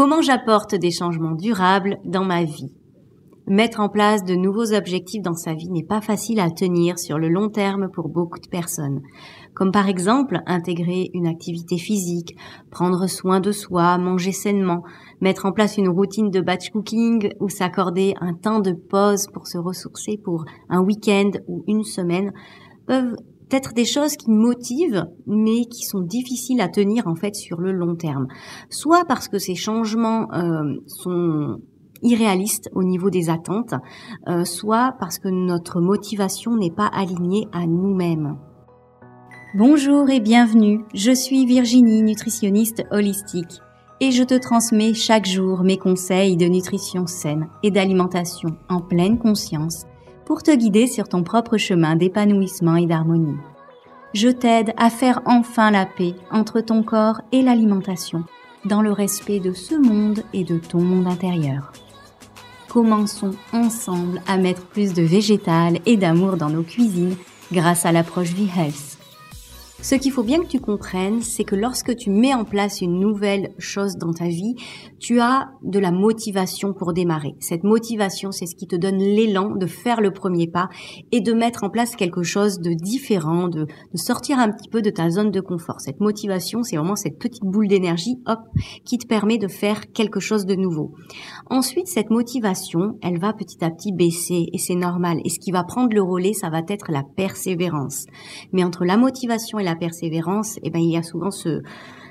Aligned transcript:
Comment 0.00 0.22
j'apporte 0.22 0.74
des 0.74 0.90
changements 0.90 1.34
durables 1.34 1.98
dans 2.06 2.24
ma 2.24 2.42
vie? 2.42 2.72
Mettre 3.46 3.80
en 3.80 3.90
place 3.90 4.24
de 4.24 4.34
nouveaux 4.34 4.72
objectifs 4.72 5.20
dans 5.20 5.34
sa 5.34 5.52
vie 5.52 5.68
n'est 5.68 5.84
pas 5.84 6.00
facile 6.00 6.40
à 6.40 6.50
tenir 6.50 6.98
sur 6.98 7.18
le 7.18 7.28
long 7.28 7.50
terme 7.50 7.90
pour 7.90 8.08
beaucoup 8.08 8.38
de 8.38 8.48
personnes. 8.48 9.02
Comme 9.52 9.72
par 9.72 9.90
exemple 9.90 10.40
intégrer 10.46 11.10
une 11.12 11.26
activité 11.26 11.76
physique, 11.76 12.34
prendre 12.70 13.06
soin 13.08 13.40
de 13.40 13.52
soi, 13.52 13.98
manger 13.98 14.32
sainement, 14.32 14.84
mettre 15.20 15.44
en 15.44 15.52
place 15.52 15.76
une 15.76 15.90
routine 15.90 16.30
de 16.30 16.40
batch 16.40 16.70
cooking 16.70 17.34
ou 17.38 17.50
s'accorder 17.50 18.14
un 18.22 18.32
temps 18.32 18.60
de 18.60 18.72
pause 18.72 19.26
pour 19.26 19.48
se 19.48 19.58
ressourcer 19.58 20.16
pour 20.16 20.46
un 20.70 20.80
week-end 20.80 21.32
ou 21.46 21.62
une 21.66 21.84
semaine 21.84 22.32
peuvent 22.86 23.16
être 23.50 23.74
des 23.74 23.84
choses 23.84 24.16
qui 24.16 24.30
motivent, 24.30 25.06
mais 25.26 25.66
qui 25.66 25.84
sont 25.84 26.00
difficiles 26.00 26.60
à 26.60 26.68
tenir 26.68 27.06
en 27.06 27.14
fait 27.14 27.34
sur 27.34 27.60
le 27.60 27.72
long 27.72 27.96
terme. 27.96 28.26
Soit 28.68 29.04
parce 29.06 29.28
que 29.28 29.38
ces 29.38 29.54
changements 29.54 30.32
euh, 30.32 30.74
sont 30.86 31.58
irréalistes 32.02 32.70
au 32.74 32.82
niveau 32.82 33.10
des 33.10 33.30
attentes, 33.30 33.74
euh, 34.28 34.44
soit 34.44 34.94
parce 34.98 35.18
que 35.18 35.28
notre 35.28 35.80
motivation 35.80 36.56
n'est 36.56 36.70
pas 36.70 36.86
alignée 36.86 37.46
à 37.52 37.66
nous-mêmes. 37.66 38.36
Bonjour 39.54 40.08
et 40.10 40.20
bienvenue, 40.20 40.84
je 40.94 41.10
suis 41.10 41.44
Virginie, 41.44 42.02
nutritionniste 42.02 42.84
holistique, 42.92 43.60
et 44.00 44.12
je 44.12 44.22
te 44.22 44.38
transmets 44.38 44.94
chaque 44.94 45.26
jour 45.26 45.62
mes 45.62 45.76
conseils 45.76 46.36
de 46.36 46.46
nutrition 46.46 47.06
saine 47.06 47.48
et 47.62 47.70
d'alimentation 47.70 48.56
en 48.68 48.80
pleine 48.80 49.18
conscience 49.18 49.84
pour 50.30 50.44
te 50.44 50.54
guider 50.54 50.86
sur 50.86 51.08
ton 51.08 51.24
propre 51.24 51.56
chemin 51.56 51.96
d'épanouissement 51.96 52.76
et 52.76 52.86
d'harmonie. 52.86 53.36
Je 54.14 54.28
t'aide 54.28 54.72
à 54.76 54.88
faire 54.88 55.22
enfin 55.24 55.72
la 55.72 55.86
paix 55.86 56.14
entre 56.30 56.60
ton 56.60 56.84
corps 56.84 57.20
et 57.32 57.42
l'alimentation, 57.42 58.22
dans 58.64 58.80
le 58.80 58.92
respect 58.92 59.40
de 59.40 59.52
ce 59.52 59.74
monde 59.74 60.22
et 60.32 60.44
de 60.44 60.58
ton 60.58 60.78
monde 60.78 61.08
intérieur. 61.08 61.72
Commençons 62.68 63.32
ensemble 63.52 64.22
à 64.28 64.36
mettre 64.36 64.64
plus 64.66 64.94
de 64.94 65.02
végétal 65.02 65.80
et 65.84 65.96
d'amour 65.96 66.36
dans 66.36 66.48
nos 66.48 66.62
cuisines 66.62 67.16
grâce 67.50 67.84
à 67.84 67.90
l'approche 67.90 68.30
V-Health 68.30 68.99
ce 69.82 69.94
qu'il 69.94 70.12
faut 70.12 70.22
bien 70.22 70.40
que 70.40 70.46
tu 70.46 70.60
comprennes, 70.60 71.22
c'est 71.22 71.44
que 71.44 71.56
lorsque 71.56 71.96
tu 71.96 72.10
mets 72.10 72.34
en 72.34 72.44
place 72.44 72.82
une 72.82 73.00
nouvelle 73.00 73.50
chose 73.58 73.96
dans 73.96 74.12
ta 74.12 74.26
vie, 74.26 74.54
tu 74.98 75.20
as 75.20 75.48
de 75.62 75.78
la 75.78 75.90
motivation 75.90 76.74
pour 76.74 76.92
démarrer. 76.92 77.34
Cette 77.40 77.64
motivation, 77.64 78.30
c'est 78.30 78.44
ce 78.44 78.54
qui 78.54 78.66
te 78.66 78.76
donne 78.76 78.98
l'élan 78.98 79.56
de 79.56 79.66
faire 79.66 80.02
le 80.02 80.12
premier 80.12 80.46
pas 80.46 80.68
et 81.12 81.20
de 81.20 81.32
mettre 81.32 81.64
en 81.64 81.70
place 81.70 81.96
quelque 81.96 82.22
chose 82.22 82.60
de 82.60 82.74
différent, 82.74 83.48
de, 83.48 83.66
sortir 83.94 84.38
un 84.38 84.50
petit 84.50 84.68
peu 84.68 84.82
de 84.82 84.90
ta 84.90 85.08
zone 85.08 85.30
de 85.30 85.40
confort. 85.40 85.80
Cette 85.80 86.00
motivation, 86.00 86.62
c'est 86.62 86.76
vraiment 86.76 86.96
cette 86.96 87.18
petite 87.18 87.44
boule 87.44 87.68
d'énergie, 87.68 88.20
hop, 88.26 88.40
qui 88.84 88.98
te 88.98 89.06
permet 89.06 89.38
de 89.38 89.48
faire 89.48 89.92
quelque 89.92 90.20
chose 90.20 90.44
de 90.44 90.54
nouveau. 90.54 90.92
Ensuite, 91.48 91.88
cette 91.88 92.10
motivation, 92.10 92.98
elle 93.02 93.18
va 93.18 93.32
petit 93.32 93.64
à 93.64 93.70
petit 93.70 93.92
baisser 93.92 94.48
et 94.52 94.58
c'est 94.58 94.74
normal. 94.74 95.20
Et 95.24 95.30
ce 95.30 95.38
qui 95.38 95.52
va 95.52 95.64
prendre 95.64 95.94
le 95.94 96.02
relais, 96.02 96.34
ça 96.34 96.50
va 96.50 96.60
être 96.68 96.92
la 96.92 97.02
persévérance. 97.02 98.04
Mais 98.52 98.62
entre 98.62 98.84
la 98.84 98.98
motivation 98.98 99.58
et 99.58 99.64
la 99.64 99.69
persévérance, 99.76 100.58
eh 100.62 100.70
ben, 100.70 100.80
il 100.80 100.90
y 100.90 100.96
a 100.96 101.02
souvent 101.02 101.30
ce, 101.30 101.62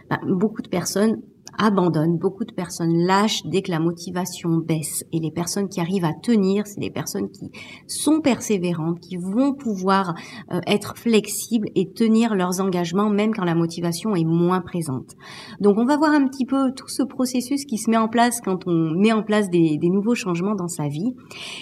ben, 0.10 0.20
beaucoup 0.28 0.62
de 0.62 0.70
personnes 0.70 1.22
abandonnent, 1.58 2.18
beaucoup 2.18 2.46
de 2.46 2.54
personnes 2.54 2.96
lâchent 2.96 3.44
dès 3.46 3.62
que 3.62 3.72
la 3.72 3.80
motivation 3.80 4.58
baisse. 4.58 5.04
Et 5.12 5.20
les 5.20 5.32
personnes 5.32 5.70
qui 5.70 5.80
arrivent 5.80 6.06
à 6.06 6.14
tenir, 6.14 6.68
c'est 6.68 6.82
les 6.82 6.92
personnes 6.92 7.30
qui 7.30 7.52
sont 7.88 8.22
persévérantes, 8.22 9.00
qui 9.00 9.18
vont 9.18 9.54
pouvoir 9.54 10.16
euh, 10.52 10.60
être 10.68 10.98
flexibles 10.98 11.70
et 11.76 11.92
tenir 11.92 12.36
leurs 12.36 12.62
engagements 12.62 13.10
même 13.10 13.34
quand 13.34 13.46
la 13.46 13.56
motivation 13.56 14.16
est 14.16 14.26
moins 14.26 14.62
présente. 14.62 15.16
Donc 15.60 15.78
on 15.78 15.86
va 15.86 15.98
voir 15.98 16.12
un 16.12 16.28
petit 16.28 16.46
peu 16.46 16.72
tout 16.74 16.88
ce 16.88 17.04
processus 17.04 17.66
qui 17.66 17.78
se 17.78 17.90
met 17.90 17.98
en 17.98 18.08
place 18.08 18.42
quand 18.42 18.68
on 18.68 18.92
met 18.96 19.12
en 19.12 19.24
place 19.24 19.50
des, 19.50 19.78
des 19.78 19.90
nouveaux 19.90 20.16
changements 20.16 20.56
dans 20.56 20.68
sa 20.68 20.88
vie. 20.88 21.16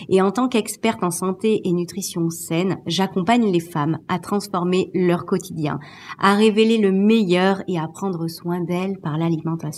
Et 0.10 0.22
en 0.22 0.32
tant 0.32 0.48
qu'experte 0.48 1.04
en 1.04 1.12
santé 1.12 1.62
et 1.64 1.74
nutrition 1.74 2.30
saine, 2.30 2.78
j'accompagne 2.86 3.52
les 3.52 3.60
femmes 3.60 4.00
à 4.08 4.20
transformer 4.20 4.90
leur 4.94 5.26
quotidien, 5.26 5.80
à 6.20 6.36
révéler 6.36 6.78
le 6.78 6.92
meilleur 6.92 7.61
et 7.67 7.78
à 7.78 7.88
prendre 7.88 8.28
soin 8.28 8.61
d'elles 8.61 9.00
par 9.00 9.17
l'alimentation. 9.17 9.77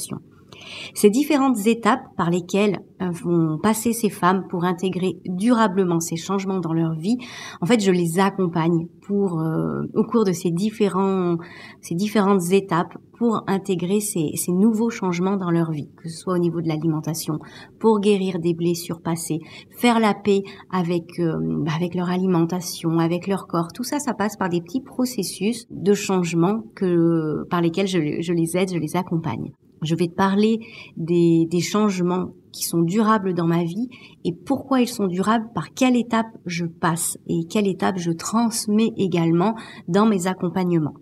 Ces 0.93 1.09
différentes 1.09 1.65
étapes 1.67 2.03
par 2.17 2.29
lesquelles 2.29 2.79
euh, 3.01 3.09
vont 3.11 3.57
passer 3.57 3.93
ces 3.93 4.09
femmes 4.09 4.45
pour 4.49 4.63
intégrer 4.63 5.17
durablement 5.25 5.99
ces 5.99 6.15
changements 6.15 6.59
dans 6.59 6.73
leur 6.73 6.95
vie, 6.95 7.17
en 7.61 7.65
fait, 7.65 7.79
je 7.79 7.91
les 7.91 8.19
accompagne 8.19 8.87
pour 9.05 9.39
euh, 9.39 9.83
au 9.95 10.03
cours 10.03 10.25
de 10.25 10.31
ces 10.31 10.51
différents 10.51 11.37
ces 11.81 11.95
différentes 11.95 12.51
étapes 12.51 12.97
pour 13.17 13.43
intégrer 13.47 13.99
ces, 13.99 14.31
nouveaux 14.47 14.89
changements 14.89 15.35
dans 15.35 15.51
leur 15.51 15.71
vie, 15.71 15.89
que 15.97 16.07
ce 16.07 16.17
soit 16.17 16.35
au 16.35 16.37
niveau 16.37 16.61
de 16.61 16.69
l'alimentation, 16.69 17.39
pour 17.79 17.99
guérir 17.99 18.39
des 18.39 18.53
blessures 18.53 19.01
passées, 19.01 19.39
faire 19.77 19.99
la 19.99 20.13
paix 20.13 20.41
avec 20.71 21.19
euh, 21.19 21.35
bah, 21.65 21.71
avec 21.75 21.95
leur 21.95 22.09
alimentation, 22.09 22.99
avec 22.99 23.27
leur 23.27 23.47
corps. 23.47 23.73
Tout 23.73 23.83
ça, 23.83 23.99
ça 23.99 24.13
passe 24.13 24.37
par 24.37 24.49
des 24.49 24.61
petits 24.61 24.81
processus 24.81 25.65
de 25.69 25.93
changement 25.93 26.63
que 26.75 27.45
par 27.49 27.61
lesquels 27.61 27.87
je, 27.87 28.21
je 28.21 28.33
les 28.33 28.57
aide, 28.57 28.71
je 28.73 28.79
les 28.79 28.95
accompagne. 28.95 29.51
Je 29.81 29.95
vais 29.95 30.07
te 30.07 30.15
parler 30.15 30.59
des, 30.97 31.47
changements 31.61 32.31
qui 32.51 32.63
sont 32.63 32.81
durables 32.81 33.33
dans 33.33 33.47
ma 33.47 33.63
vie 33.63 33.89
et 34.25 34.33
pourquoi 34.33 34.81
ils 34.81 34.87
sont 34.87 35.07
durables, 35.07 35.49
par 35.53 35.73
quelle 35.73 35.95
étape 35.95 36.27
je 36.45 36.65
passe 36.65 37.17
et 37.27 37.45
quelle 37.49 37.67
étape 37.67 37.97
je 37.97 38.11
transmets 38.11 38.91
également 38.97 39.55
dans 39.87 40.05
mes 40.05 40.27
accompagnements. 40.27 40.95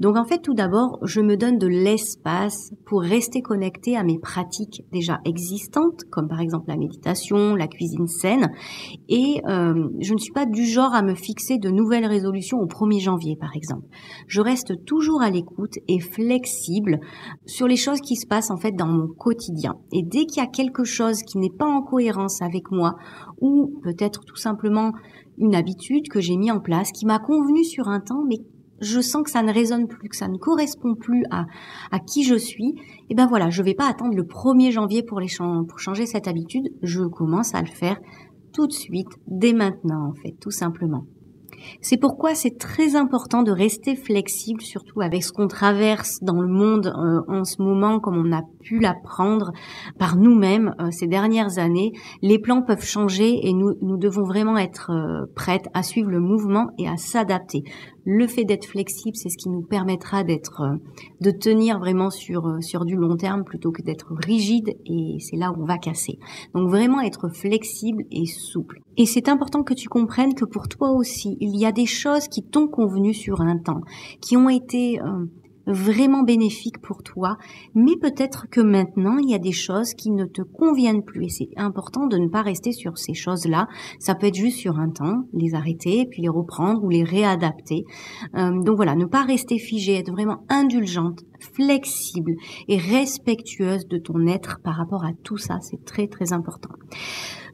Donc 0.00 0.16
en 0.16 0.24
fait, 0.24 0.38
tout 0.38 0.54
d'abord, 0.54 0.98
je 1.02 1.20
me 1.20 1.36
donne 1.36 1.58
de 1.58 1.66
l'espace 1.66 2.72
pour 2.86 3.02
rester 3.02 3.42
connecté 3.42 3.96
à 3.96 4.02
mes 4.02 4.18
pratiques 4.18 4.84
déjà 4.92 5.20
existantes, 5.24 6.04
comme 6.10 6.28
par 6.28 6.40
exemple 6.40 6.68
la 6.68 6.76
méditation, 6.76 7.54
la 7.54 7.68
cuisine 7.68 8.06
saine, 8.06 8.50
et 9.08 9.40
euh, 9.46 9.88
je 10.00 10.14
ne 10.14 10.18
suis 10.18 10.32
pas 10.32 10.46
du 10.46 10.64
genre 10.64 10.94
à 10.94 11.02
me 11.02 11.14
fixer 11.14 11.58
de 11.58 11.70
nouvelles 11.70 12.06
résolutions 12.06 12.58
au 12.58 12.66
1er 12.66 13.00
janvier, 13.00 13.36
par 13.36 13.54
exemple. 13.54 13.86
Je 14.26 14.40
reste 14.40 14.84
toujours 14.84 15.22
à 15.22 15.30
l'écoute 15.30 15.74
et 15.88 16.00
flexible 16.00 17.00
sur 17.46 17.66
les 17.66 17.76
choses 17.76 18.00
qui 18.00 18.16
se 18.16 18.26
passent 18.26 18.50
en 18.50 18.56
fait 18.56 18.72
dans 18.72 18.86
mon 18.86 19.08
quotidien. 19.08 19.74
Et 19.92 20.02
dès 20.02 20.26
qu'il 20.26 20.42
y 20.42 20.46
a 20.46 20.50
quelque 20.50 20.84
chose 20.84 21.22
qui 21.22 21.38
n'est 21.38 21.50
pas 21.50 21.66
en 21.66 21.82
cohérence 21.82 22.42
avec 22.42 22.70
moi, 22.70 22.96
ou 23.40 23.80
peut-être 23.82 24.24
tout 24.24 24.36
simplement 24.36 24.92
une 25.38 25.54
habitude 25.54 26.08
que 26.08 26.20
j'ai 26.20 26.36
mis 26.36 26.50
en 26.50 26.60
place 26.60 26.92
qui 26.92 27.06
m'a 27.06 27.18
convenu 27.18 27.64
sur 27.64 27.88
un 27.88 28.00
temps, 28.00 28.24
mais 28.28 28.38
je 28.80 29.00
sens 29.00 29.22
que 29.22 29.30
ça 29.30 29.42
ne 29.42 29.52
résonne 29.52 29.86
plus, 29.86 30.08
que 30.08 30.16
ça 30.16 30.28
ne 30.28 30.36
correspond 30.36 30.94
plus 30.94 31.24
à, 31.30 31.46
à 31.90 31.98
qui 31.98 32.24
je 32.24 32.34
suis, 32.34 32.68
et 32.68 33.06
eh 33.10 33.14
ben 33.14 33.26
voilà, 33.26 33.50
je 33.50 33.62
vais 33.62 33.74
pas 33.74 33.88
attendre 33.88 34.14
le 34.14 34.24
1er 34.24 34.70
janvier 34.70 35.02
pour 35.02 35.20
changer 35.78 36.06
cette 36.06 36.28
habitude, 36.28 36.68
je 36.82 37.02
commence 37.04 37.54
à 37.54 37.60
le 37.60 37.68
faire 37.68 38.00
tout 38.52 38.66
de 38.66 38.72
suite, 38.72 39.10
dès 39.26 39.52
maintenant 39.52 40.08
en 40.08 40.14
fait, 40.14 40.32
tout 40.40 40.50
simplement. 40.50 41.04
C'est 41.80 41.96
pourquoi 41.96 42.34
c'est 42.34 42.58
très 42.58 42.96
important 42.96 43.42
de 43.42 43.50
rester 43.50 43.96
flexible, 43.96 44.60
surtout 44.60 45.00
avec 45.00 45.22
ce 45.22 45.32
qu'on 45.32 45.48
traverse 45.48 46.22
dans 46.22 46.40
le 46.40 46.48
monde 46.48 46.92
euh, 46.96 47.20
en 47.28 47.44
ce 47.44 47.62
moment, 47.62 48.00
comme 48.00 48.16
on 48.16 48.32
a 48.32 48.42
pu 48.62 48.78
l'apprendre 48.78 49.52
par 49.98 50.16
nous-mêmes 50.16 50.74
euh, 50.80 50.90
ces 50.90 51.06
dernières 51.06 51.58
années. 51.58 51.92
Les 52.22 52.38
plans 52.38 52.62
peuvent 52.62 52.84
changer 52.84 53.46
et 53.46 53.52
nous, 53.52 53.74
nous 53.82 53.96
devons 53.96 54.24
vraiment 54.24 54.56
être 54.56 54.90
euh, 54.90 55.26
prêtes 55.34 55.68
à 55.74 55.82
suivre 55.82 56.10
le 56.10 56.20
mouvement 56.20 56.70
et 56.78 56.88
à 56.88 56.96
s'adapter. 56.96 57.64
Le 58.04 58.26
fait 58.26 58.44
d'être 58.44 58.66
flexible, 58.66 59.16
c'est 59.16 59.28
ce 59.28 59.36
qui 59.36 59.48
nous 59.48 59.62
permettra 59.62 60.24
d'être, 60.24 60.62
de 61.20 61.30
tenir 61.30 61.78
vraiment 61.78 62.10
sur 62.10 62.58
sur 62.60 62.84
du 62.84 62.96
long 62.96 63.16
terme 63.16 63.44
plutôt 63.44 63.72
que 63.72 63.82
d'être 63.82 64.14
rigide 64.14 64.70
et 64.86 65.16
c'est 65.20 65.36
là 65.36 65.52
où 65.52 65.62
on 65.62 65.66
va 65.66 65.78
casser. 65.78 66.18
Donc 66.54 66.68
vraiment 66.68 67.00
être 67.00 67.28
flexible 67.28 68.04
et 68.10 68.26
souple. 68.26 68.80
Et 68.96 69.06
c'est 69.06 69.28
important 69.28 69.62
que 69.62 69.74
tu 69.74 69.88
comprennes 69.88 70.34
que 70.34 70.44
pour 70.44 70.68
toi 70.68 70.90
aussi, 70.92 71.36
il 71.40 71.56
y 71.56 71.66
a 71.66 71.72
des 71.72 71.86
choses 71.86 72.28
qui 72.28 72.42
t'ont 72.42 72.68
convenu 72.68 73.14
sur 73.14 73.40
un 73.40 73.58
temps, 73.58 73.80
qui 74.20 74.36
ont 74.36 74.48
été 74.48 75.00
euh, 75.00 75.26
vraiment 75.66 76.22
bénéfiques 76.22 76.80
pour 76.80 77.02
toi, 77.02 77.38
mais 77.74 77.96
peut-être 78.00 78.46
que 78.50 78.60
maintenant 78.60 79.18
il 79.18 79.30
y 79.30 79.34
a 79.34 79.38
des 79.38 79.52
choses 79.52 79.94
qui 79.94 80.10
ne 80.10 80.24
te 80.24 80.42
conviennent 80.42 81.02
plus 81.02 81.24
et 81.24 81.28
c'est 81.28 81.48
important 81.56 82.06
de 82.06 82.18
ne 82.18 82.28
pas 82.28 82.42
rester 82.42 82.72
sur 82.72 82.98
ces 82.98 83.14
choses-là. 83.14 83.68
Ça 83.98 84.14
peut 84.14 84.26
être 84.26 84.34
juste 84.34 84.58
sur 84.58 84.78
un 84.78 84.90
temps, 84.90 85.24
les 85.32 85.54
arrêter, 85.54 86.06
puis 86.10 86.22
les 86.22 86.28
reprendre 86.28 86.82
ou 86.84 86.88
les 86.88 87.04
réadapter. 87.04 87.84
Euh, 88.34 88.62
donc 88.62 88.76
voilà, 88.76 88.94
ne 88.94 89.06
pas 89.06 89.22
rester 89.22 89.58
figé, 89.58 89.94
être 89.94 90.10
vraiment 90.10 90.44
indulgente, 90.48 91.24
flexible 91.52 92.34
et 92.68 92.76
respectueuse 92.76 93.86
de 93.86 93.98
ton 93.98 94.26
être 94.26 94.60
par 94.62 94.76
rapport 94.76 95.04
à 95.04 95.12
tout 95.22 95.36
ça, 95.36 95.58
c'est 95.60 95.84
très 95.84 96.06
très 96.06 96.32
important. 96.32 96.70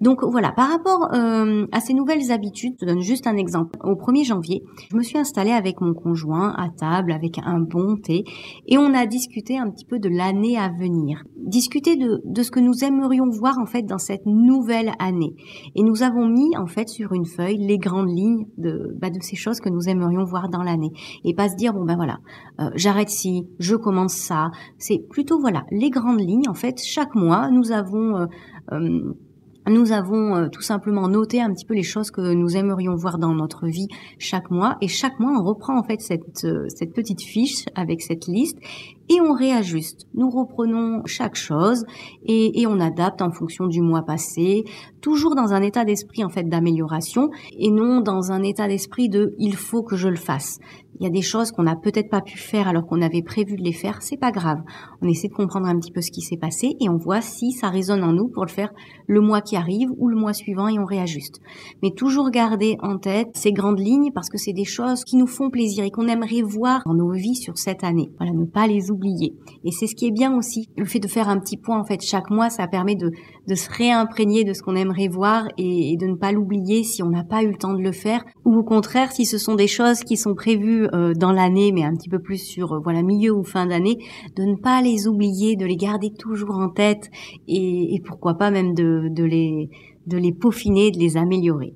Donc 0.01 0.25
voilà, 0.25 0.51
par 0.53 0.71
rapport 0.71 1.13
euh, 1.13 1.67
à 1.73 1.81
ces 1.81 1.93
nouvelles 1.93 2.33
habitudes, 2.33 2.73
je 2.81 2.87
te 2.87 2.91
donne 2.91 3.03
juste 3.03 3.27
un 3.27 3.37
exemple. 3.37 3.79
Au 3.85 3.95
1er 3.97 4.25
janvier, 4.25 4.63
je 4.91 4.97
me 4.97 5.03
suis 5.03 5.19
installée 5.19 5.51
avec 5.51 5.83
mon 5.83 5.93
conjoint 5.93 6.55
à 6.57 6.71
table 6.71 7.13
avec 7.13 7.39
un 7.45 7.61
bon 7.61 7.97
thé 7.97 8.25
et 8.67 8.79
on 8.79 8.95
a 8.95 9.05
discuté 9.05 9.59
un 9.59 9.69
petit 9.71 9.85
peu 9.85 9.99
de 9.99 10.09
l'année 10.09 10.57
à 10.57 10.71
venir. 10.71 11.23
Discuter 11.37 11.97
de, 11.97 12.23
de 12.25 12.43
ce 12.43 12.51
que 12.51 12.61
nous 12.61 12.83
aimerions 12.83 13.29
voir 13.29 13.59
en 13.59 13.67
fait 13.67 13.83
dans 13.83 13.99
cette 13.99 14.25
nouvelle 14.25 14.93
année. 14.99 15.35
Et 15.75 15.83
nous 15.83 16.03
avons 16.03 16.27
mis 16.27 16.57
en 16.57 16.67
fait 16.67 16.89
sur 16.89 17.13
une 17.13 17.27
feuille 17.27 17.59
les 17.59 17.77
grandes 17.77 18.09
lignes 18.09 18.47
de, 18.57 18.97
bah, 19.01 19.11
de 19.11 19.21
ces 19.21 19.37
choses 19.37 19.61
que 19.61 19.69
nous 19.69 19.89
aimerions 19.89 20.25
voir 20.25 20.49
dans 20.49 20.63
l'année. 20.63 20.93
Et 21.25 21.35
pas 21.35 21.51
se 21.51 21.57
dire, 21.57 21.75
bon 21.75 21.85
ben 21.85 21.97
voilà, 21.97 22.19
euh, 22.61 22.71
j'arrête 22.75 23.11
si 23.11 23.47
je 23.59 23.77
commence 23.81 24.15
ça. 24.15 24.51
C'est 24.79 24.99
plutôt 25.09 25.41
voilà 25.41 25.65
les 25.71 25.91
grandes 25.91 26.21
lignes. 26.21 26.49
En 26.49 26.55
fait, 26.55 26.81
chaque 26.83 27.15
mois, 27.15 27.51
nous 27.51 27.73
avons 27.73 28.17
euh, 28.17 28.27
euh, 28.73 29.15
nous 29.69 29.93
avons 29.93 30.37
euh, 30.37 30.49
tout 30.49 30.63
simplement 30.63 31.07
noté 31.09 31.41
un 31.41 31.53
petit 31.53 31.67
peu 31.67 31.75
les 31.75 31.83
choses 31.83 32.11
que 32.11 32.33
nous 32.33 32.57
aimerions 32.57 32.95
voir 32.95 33.19
dans 33.19 33.35
notre 33.35 33.67
vie 33.67 33.89
chaque 34.19 34.51
mois. 34.51 34.77
Et 34.81 34.89
chaque 34.89 35.21
mois, 35.21 35.33
on 35.39 35.45
reprend 35.45 35.79
en 35.79 35.83
fait 35.83 36.01
cette, 36.01 36.47
cette 36.69 36.93
petite 36.95 37.23
fiche 37.23 37.67
avec 37.75 38.03
cette 38.03 38.27
liste 38.27 38.59
et 39.11 39.21
on 39.21 39.35
réajuste. 39.35 40.07
Nous 40.15 40.31
reprenons 40.31 41.03
chaque 41.05 41.35
chose 41.35 41.85
et, 42.25 42.65
on 42.67 42.79
adapte 42.79 43.21
en 43.21 43.33
fonction 43.33 43.67
du 43.67 43.83
mois 43.83 44.03
passé, 44.03 44.65
toujours 45.01 45.35
dans 45.35 45.53
un 45.53 45.63
état 45.63 45.85
d'esprit 45.85 46.25
en 46.25 46.29
fait 46.29 46.45
d'amélioration 46.45 47.31
et 47.59 47.71
non 47.71 48.01
dans 48.01 48.31
un 48.31 48.43
état 48.45 48.69
d'esprit 48.69 49.09
de 49.09 49.35
il 49.39 49.57
faut 49.57 49.83
que 49.83 49.97
je 49.97 50.09
le 50.09 50.17
fasse 50.17 50.61
il 51.01 51.05
y 51.05 51.07
a 51.07 51.11
des 51.11 51.23
choses 51.23 51.51
qu'on 51.51 51.63
n'a 51.63 51.77
peut-être 51.77 52.11
pas 52.11 52.21
pu 52.21 52.37
faire 52.37 52.69
alors 52.69 52.87
qu'on 52.87 53.01
avait 53.01 53.23
prévu 53.23 53.57
de 53.57 53.63
les 53.63 53.73
faire, 53.73 54.03
c'est 54.03 54.19
pas 54.19 54.31
grave. 54.31 54.61
On 55.01 55.09
essaie 55.09 55.29
de 55.29 55.33
comprendre 55.33 55.67
un 55.67 55.79
petit 55.79 55.91
peu 55.91 56.03
ce 56.03 56.11
qui 56.11 56.21
s'est 56.21 56.37
passé 56.37 56.77
et 56.79 56.91
on 56.91 56.99
voit 56.99 57.23
si 57.23 57.53
ça 57.53 57.71
résonne 57.71 58.05
en 58.05 58.13
nous 58.13 58.29
pour 58.29 58.45
le 58.45 58.51
faire 58.51 58.71
le 59.07 59.23
mois 59.23 59.41
qui 59.41 59.57
arrive 59.57 59.89
ou 59.97 60.09
le 60.09 60.17
mois 60.17 60.35
suivant 60.35 60.69
et 60.69 60.79
on 60.79 60.85
réajuste. 60.85 61.41
Mais 61.83 61.93
toujours 61.93 62.31
garder 62.31 62.77
en 62.83 62.99
tête 62.99 63.31
ces 63.33 63.53
grandes 63.53 63.81
lignes 63.81 64.11
parce 64.13 64.29
que 64.29 64.37
c'est 64.37 64.53
des 64.53 64.67
choses 64.67 65.05
qui 65.05 65.17
nous 65.17 65.27
font 65.27 65.49
plaisir 65.49 65.85
et 65.85 65.91
qu'on 65.91 66.07
aimerait 66.07 66.43
voir 66.43 66.83
dans 66.85 66.95
nos 66.95 67.13
vies 67.13 67.35
sur 67.35 67.57
cette 67.57 67.83
année. 67.83 68.11
Voilà, 68.19 68.35
ne 68.35 68.45
pas 68.45 68.67
les 68.67 68.91
oublier. 68.91 69.00
Et 69.65 69.73
c'est 69.73 69.87
ce 69.87 69.95
qui 69.95 70.07
est 70.07 70.11
bien 70.11 70.37
aussi. 70.37 70.69
Le 70.77 70.85
fait 70.85 70.99
de 70.99 71.09
faire 71.09 71.29
un 71.29 71.39
petit 71.39 71.57
point 71.57 71.79
en 71.79 71.85
fait 71.85 72.01
chaque 72.03 72.31
mois, 72.31 72.51
ça 72.51 72.67
permet 72.67 72.95
de, 72.95 73.11
se 73.55 73.69
réimprégner 73.71 74.45
de 74.45 74.53
ce 74.53 74.63
qu'on 74.63 74.77
aimerait 74.77 75.09
voir 75.09 75.49
et, 75.59 75.97
de 75.97 76.07
ne 76.07 76.15
pas 76.15 76.33
l'oublier 76.33 76.85
si 76.85 77.03
on 77.03 77.11
n'a 77.11 77.25
pas 77.25 77.43
eu 77.43 77.49
le 77.49 77.57
temps 77.57 77.75
de 77.75 77.83
le 77.83 77.93
faire 77.93 78.25
ou 78.45 78.57
au 78.57 78.63
contraire 78.63 79.13
si 79.13 79.27
ce 79.27 79.39
sont 79.39 79.55
des 79.55 79.67
choses 79.67 80.01
qui 80.01 80.17
sont 80.17 80.35
prévues 80.35 80.87
euh, 80.95 81.15
dans 81.15 81.33
l'année, 81.33 81.73
mais 81.73 81.83
un 81.83 81.95
petit 81.95 82.09
peu 82.09 82.21
plus 82.21 82.39
sur 82.39 82.73
euh, 82.73 82.81
voilà 82.83 83.03
milieu 83.03 83.33
ou 83.33 83.43
fin 83.43 83.67
d'année, 83.67 83.99
de 84.37 84.45
ne 84.45 84.57
pas 84.57 84.83
les 84.83 85.07
oublier, 85.07 85.57
de 85.57 85.67
les 85.67 85.77
garder 85.77 86.11
toujours 86.11 86.57
en 86.57 86.69
tête 86.69 87.11
et, 87.49 88.01
pourquoi 88.07 88.35
pas 88.35 88.51
même 88.51 88.75
de, 88.75 89.09
de, 89.11 89.25
les 89.25 89.69
de 90.07 90.17
les 90.17 90.33
peaufiner, 90.33 90.91
de 90.91 90.99
les 90.99 91.17
améliorer. 91.17 91.75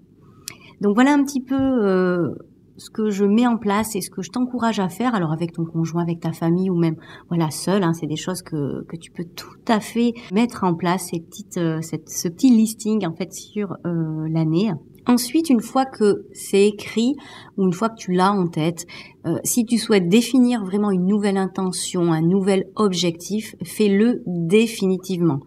Donc 0.80 0.94
voilà 0.94 1.12
un 1.12 1.24
petit 1.24 1.42
peu 1.42 1.54
euh, 1.54 2.34
ce 2.76 2.90
que 2.90 3.10
je 3.10 3.24
mets 3.24 3.46
en 3.46 3.56
place 3.56 3.96
et 3.96 4.00
ce 4.00 4.10
que 4.10 4.22
je 4.22 4.30
t'encourage 4.30 4.80
à 4.80 4.88
faire, 4.88 5.14
alors 5.14 5.32
avec 5.32 5.52
ton 5.52 5.64
conjoint, 5.64 6.02
avec 6.02 6.20
ta 6.20 6.32
famille 6.32 6.70
ou 6.70 6.76
même 6.76 6.96
voilà 7.28 7.50
seul, 7.50 7.82
hein, 7.82 7.92
c'est 7.92 8.06
des 8.06 8.16
choses 8.16 8.42
que, 8.42 8.84
que 8.84 8.96
tu 8.96 9.10
peux 9.10 9.24
tout 9.24 9.58
à 9.68 9.80
fait 9.80 10.12
mettre 10.32 10.64
en 10.64 10.74
place, 10.74 11.08
ces 11.10 11.20
petites, 11.20 11.60
cette, 11.82 12.08
ce 12.08 12.28
petit 12.28 12.50
listing 12.50 13.06
en 13.06 13.14
fait 13.14 13.32
sur 13.32 13.76
euh, 13.86 14.28
l'année. 14.28 14.72
Ensuite, 15.06 15.50
une 15.50 15.60
fois 15.60 15.84
que 15.84 16.24
c'est 16.32 16.66
écrit 16.66 17.14
ou 17.58 17.66
une 17.66 17.74
fois 17.74 17.90
que 17.90 17.96
tu 17.96 18.12
l'as 18.12 18.32
en 18.32 18.46
tête, 18.46 18.86
euh, 19.26 19.36
si 19.44 19.66
tu 19.66 19.76
souhaites 19.76 20.08
définir 20.08 20.64
vraiment 20.64 20.90
une 20.90 21.04
nouvelle 21.04 21.36
intention, 21.36 22.12
un 22.12 22.22
nouvel 22.22 22.64
objectif, 22.74 23.54
fais-le 23.62 24.22
définitivement. 24.26 25.40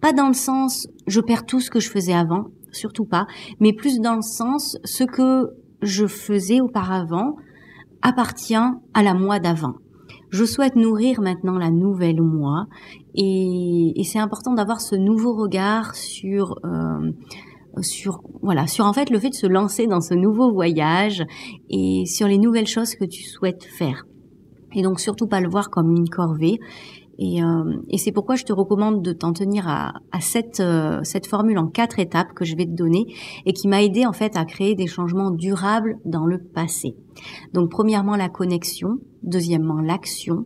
Pas 0.00 0.12
dans 0.12 0.28
le 0.28 0.34
sens 0.34 0.88
je 1.06 1.20
perds 1.20 1.44
tout 1.44 1.60
ce 1.60 1.70
que 1.70 1.80
je 1.80 1.90
faisais 1.90 2.14
avant, 2.14 2.46
surtout 2.72 3.04
pas, 3.04 3.26
mais 3.60 3.74
plus 3.74 4.00
dans 4.00 4.16
le 4.16 4.22
sens 4.22 4.78
ce 4.84 5.04
que 5.04 5.50
je 5.84 6.06
faisais 6.06 6.60
auparavant 6.60 7.36
appartient 8.02 8.54
à 8.54 9.02
la 9.02 9.14
moi 9.14 9.38
d'avant. 9.38 9.74
Je 10.30 10.44
souhaite 10.44 10.74
nourrir 10.74 11.20
maintenant 11.20 11.58
la 11.58 11.70
nouvelle 11.70 12.20
moi 12.20 12.66
et, 13.14 13.92
c'est 14.04 14.18
important 14.18 14.54
d'avoir 14.54 14.80
ce 14.80 14.96
nouveau 14.96 15.34
regard 15.34 15.94
sur 15.94 16.56
euh, 16.64 17.12
sur 17.82 18.20
voilà 18.42 18.66
sur 18.66 18.84
en 18.84 18.92
fait 18.92 19.10
le 19.10 19.18
fait 19.18 19.30
de 19.30 19.34
se 19.34 19.46
lancer 19.46 19.86
dans 19.86 20.00
ce 20.00 20.14
nouveau 20.14 20.52
voyage 20.52 21.24
et 21.70 22.04
sur 22.06 22.26
les 22.26 22.38
nouvelles 22.38 22.66
choses 22.66 22.94
que 22.94 23.04
tu 23.04 23.22
souhaites 23.22 23.64
faire 23.64 24.04
et 24.74 24.82
donc 24.82 25.00
surtout 25.00 25.26
pas 25.26 25.40
le 25.40 25.48
voir 25.48 25.70
comme 25.70 25.90
une 25.90 26.08
corvée 26.08 26.58
et, 27.18 27.42
euh, 27.42 27.76
et 27.88 27.98
c'est 27.98 28.12
pourquoi 28.12 28.36
je 28.36 28.44
te 28.44 28.52
recommande 28.52 29.02
de 29.02 29.12
t'en 29.12 29.32
tenir 29.32 29.68
à, 29.68 29.92
à 30.12 30.20
cette, 30.20 30.60
euh, 30.60 31.00
cette 31.02 31.26
formule 31.26 31.58
en 31.58 31.68
quatre 31.68 31.98
étapes 31.98 32.32
que 32.34 32.44
je 32.44 32.56
vais 32.56 32.66
te 32.66 32.74
donner 32.74 33.06
et 33.46 33.52
qui 33.52 33.68
m'a 33.68 33.82
aidé 33.82 34.06
en 34.06 34.12
fait 34.12 34.36
à 34.36 34.44
créer 34.44 34.74
des 34.74 34.86
changements 34.86 35.30
durables 35.30 35.96
dans 36.04 36.26
le 36.26 36.38
passé. 36.38 36.96
Donc 37.52 37.70
premièrement 37.70 38.16
la 38.16 38.28
connexion, 38.28 38.98
deuxièmement 39.22 39.80
l'action, 39.80 40.44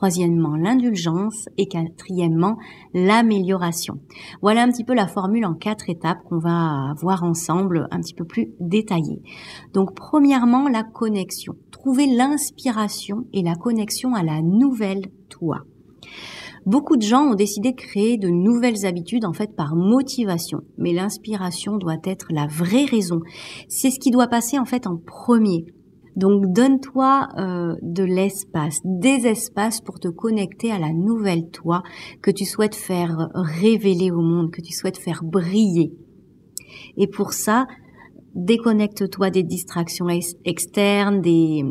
troisièmement 0.00 0.56
l'indulgence 0.56 1.48
et 1.58 1.66
quatrièmement 1.66 2.56
l'amélioration. 2.94 4.00
Voilà 4.40 4.62
un 4.62 4.70
petit 4.70 4.84
peu 4.84 4.94
la 4.94 5.06
formule 5.06 5.44
en 5.44 5.54
quatre 5.54 5.90
étapes 5.90 6.22
qu'on 6.24 6.38
va 6.38 6.94
voir 7.02 7.22
ensemble 7.22 7.86
un 7.90 8.00
petit 8.00 8.14
peu 8.14 8.24
plus 8.24 8.48
détaillée. 8.60 9.20
Donc 9.74 9.94
premièrement 9.94 10.68
la 10.68 10.84
connexion. 10.84 11.54
Trouver 11.70 12.06
l'inspiration 12.06 13.26
et 13.32 13.42
la 13.42 13.54
connexion 13.54 14.14
à 14.14 14.22
la 14.22 14.40
nouvelle 14.40 15.10
toi. 15.28 15.58
Beaucoup 16.66 16.96
de 16.96 17.02
gens 17.02 17.24
ont 17.24 17.34
décidé 17.34 17.72
de 17.72 17.76
créer 17.76 18.18
de 18.18 18.28
nouvelles 18.28 18.84
habitudes 18.84 19.24
en 19.24 19.32
fait 19.32 19.54
par 19.56 19.74
motivation, 19.76 20.60
mais 20.76 20.92
l'inspiration 20.92 21.76
doit 21.76 21.98
être 22.04 22.26
la 22.30 22.46
vraie 22.46 22.84
raison. 22.84 23.20
C'est 23.68 23.90
ce 23.90 23.98
qui 23.98 24.10
doit 24.10 24.28
passer 24.28 24.58
en 24.58 24.64
fait 24.64 24.86
en 24.86 24.96
premier. 24.96 25.66
Donc 26.16 26.52
donne-toi 26.52 27.28
euh, 27.38 27.76
de 27.82 28.04
l'espace, 28.04 28.80
des 28.84 29.26
espaces 29.26 29.80
pour 29.80 30.00
te 30.00 30.08
connecter 30.08 30.70
à 30.70 30.78
la 30.78 30.92
nouvelle 30.92 31.48
toi 31.50 31.82
que 32.20 32.30
tu 32.30 32.44
souhaites 32.44 32.74
faire 32.74 33.30
révéler 33.34 34.10
au 34.10 34.20
monde, 34.20 34.50
que 34.50 34.60
tu 34.60 34.72
souhaites 34.72 34.98
faire 34.98 35.22
briller. 35.24 35.92
Et 36.96 37.06
pour 37.06 37.32
ça, 37.32 37.66
déconnecte-toi 38.34 39.30
des 39.30 39.42
distractions 39.42 40.08
externes, 40.44 41.20
des, 41.20 41.64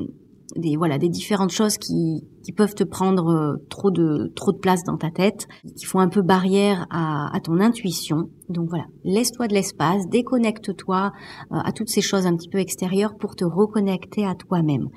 des 0.55 0.75
voilà 0.77 0.97
des 0.97 1.09
différentes 1.09 1.51
choses 1.51 1.77
qui, 1.77 2.23
qui 2.43 2.51
peuvent 2.51 2.73
te 2.73 2.83
prendre 2.83 3.27
euh, 3.29 3.65
trop 3.69 3.91
de 3.91 4.31
trop 4.35 4.51
de 4.51 4.57
place 4.57 4.83
dans 4.83 4.97
ta 4.97 5.11
tête, 5.11 5.47
qui 5.75 5.85
font 5.85 5.99
un 5.99 6.09
peu 6.09 6.21
barrière 6.21 6.87
à, 6.89 7.35
à 7.35 7.39
ton 7.39 7.59
intuition. 7.59 8.29
Donc 8.49 8.69
voilà, 8.69 8.85
laisse-toi 9.03 9.47
de 9.47 9.53
l'espace, 9.53 10.07
déconnecte-toi 10.07 11.11
euh, 11.51 11.55
à 11.55 11.71
toutes 11.71 11.89
ces 11.89 12.01
choses 12.01 12.25
un 12.25 12.35
petit 12.35 12.49
peu 12.49 12.57
extérieures 12.57 13.15
pour 13.17 13.35
te 13.35 13.45
reconnecter 13.45 14.25
à 14.25 14.35
toi-même. 14.35 14.89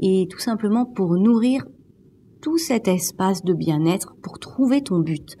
Et 0.00 0.26
tout 0.30 0.40
simplement 0.40 0.84
pour 0.84 1.14
nourrir 1.14 1.64
tout 2.40 2.58
cet 2.58 2.88
espace 2.88 3.44
de 3.44 3.52
bien-être 3.52 4.14
pour 4.22 4.38
trouver 4.38 4.82
ton 4.82 5.00
but, 5.00 5.36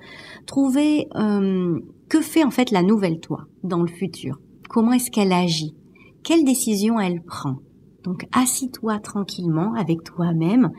trouver 0.46 1.08
euh, 1.16 1.78
que 2.08 2.20
fait 2.20 2.44
en 2.44 2.50
fait 2.50 2.70
la 2.70 2.82
nouvelle 2.82 3.20
toi 3.20 3.46
dans 3.62 3.80
le 3.82 3.88
futur, 3.88 4.38
comment 4.68 4.92
est-ce 4.92 5.10
qu'elle 5.10 5.32
agit, 5.32 5.74
quelle 6.22 6.44
décision 6.44 7.00
elle 7.00 7.22
prend? 7.22 7.56
Donc 8.04 8.26
assis-toi 8.32 8.98
tranquillement 8.98 9.74
avec 9.74 10.02
toi-même 10.04 10.70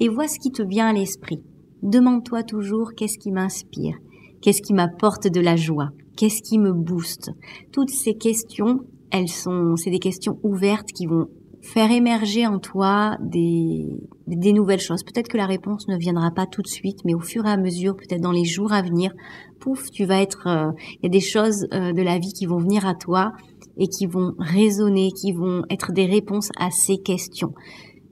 et 0.00 0.08
vois 0.08 0.28
ce 0.28 0.38
qui 0.38 0.50
te 0.50 0.62
vient 0.62 0.88
à 0.88 0.92
l'esprit. 0.92 1.42
Demande-toi 1.82 2.42
toujours 2.42 2.94
qu'est-ce 2.94 3.18
qui 3.18 3.30
m'inspire, 3.30 3.96
qu'est-ce 4.40 4.62
qui 4.62 4.74
m'apporte 4.74 5.28
de 5.28 5.40
la 5.40 5.56
joie, 5.56 5.90
qu'est-ce 6.16 6.42
qui 6.42 6.58
me 6.58 6.72
booste? 6.72 7.30
Toutes 7.72 7.90
ces 7.90 8.14
questions, 8.14 8.80
elles 9.10 9.28
sont, 9.28 9.76
c'est 9.76 9.90
des 9.90 10.00
questions 10.00 10.38
ouvertes 10.42 10.92
qui 10.92 11.06
vont 11.06 11.28
faire 11.60 11.90
émerger 11.90 12.46
en 12.46 12.58
toi 12.58 13.16
des, 13.20 13.86
des 14.26 14.52
nouvelles 14.52 14.80
choses. 14.80 15.02
Peut-être 15.02 15.28
que 15.28 15.36
la 15.36 15.46
réponse 15.46 15.88
ne 15.88 15.96
viendra 15.96 16.30
pas 16.30 16.46
tout 16.46 16.62
de 16.62 16.68
suite, 16.68 17.00
mais 17.04 17.14
au 17.14 17.20
fur 17.20 17.46
et 17.46 17.50
à 17.50 17.56
mesure, 17.56 17.96
peut-être 17.96 18.20
dans 18.20 18.32
les 18.32 18.44
jours 18.44 18.72
à 18.72 18.82
venir, 18.82 19.12
pouf, 19.60 19.90
tu 19.90 20.04
vas 20.04 20.20
être, 20.20 20.46
euh, 20.46 20.70
il 20.94 21.04
y 21.04 21.06
a 21.06 21.10
des 21.10 21.20
choses 21.20 21.66
euh, 21.72 21.92
de 21.92 22.02
la 22.02 22.18
vie 22.18 22.32
qui 22.32 22.46
vont 22.46 22.58
venir 22.58 22.86
à 22.86 22.94
toi 22.94 23.32
et 23.78 23.88
qui 23.88 24.06
vont 24.06 24.34
résonner, 24.38 25.10
qui 25.12 25.32
vont 25.32 25.62
être 25.70 25.92
des 25.92 26.06
réponses 26.06 26.50
à 26.58 26.70
ces 26.70 26.98
questions. 26.98 27.54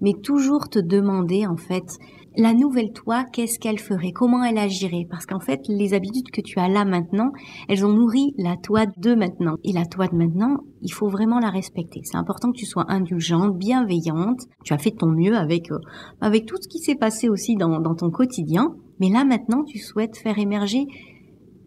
Mais 0.01 0.13
toujours 0.13 0.69
te 0.69 0.79
demander, 0.79 1.47
en 1.47 1.57
fait, 1.57 1.99
la 2.39 2.53
nouvelle 2.53 2.93
toi, 2.93 3.25
qu'est-ce 3.25 3.59
qu'elle 3.59 3.79
ferait? 3.79 4.13
Comment 4.13 4.45
elle 4.45 4.59
agirait? 4.59 5.07
Parce 5.09 5.25
qu'en 5.25 5.41
fait, 5.41 5.63
les 5.69 5.95
habitudes 5.95 6.31
que 6.31 6.43
tu 6.43 6.59
as 6.59 6.69
là 6.69 6.85
maintenant, 6.85 7.33
elles 7.69 7.87
ont 7.87 7.93
nourri 7.93 8.35
la 8.37 8.57
toi 8.57 8.85
de 8.85 9.15
maintenant. 9.15 9.57
Et 9.65 9.73
la 9.73 9.87
toi 9.87 10.07
de 10.07 10.15
maintenant, 10.15 10.59
il 10.83 10.93
faut 10.93 11.09
vraiment 11.09 11.39
la 11.39 11.49
respecter. 11.49 12.01
C'est 12.05 12.19
important 12.19 12.53
que 12.53 12.59
tu 12.59 12.67
sois 12.67 12.85
indulgente, 12.89 13.57
bienveillante. 13.57 14.43
Tu 14.65 14.75
as 14.75 14.79
fait 14.79 14.91
ton 14.91 15.09
mieux 15.09 15.35
avec, 15.35 15.73
euh, 15.73 15.79
avec 16.21 16.45
tout 16.45 16.57
ce 16.61 16.69
qui 16.69 16.79
s'est 16.79 16.95
passé 16.95 17.31
aussi 17.31 17.57
dans, 17.57 17.81
dans 17.81 17.95
ton 17.95 18.11
quotidien. 18.11 18.75
Mais 19.01 19.09
là 19.09 19.25
maintenant, 19.25 19.65
tu 19.65 19.79
souhaites 19.79 20.19
faire 20.19 20.39
émerger 20.39 20.87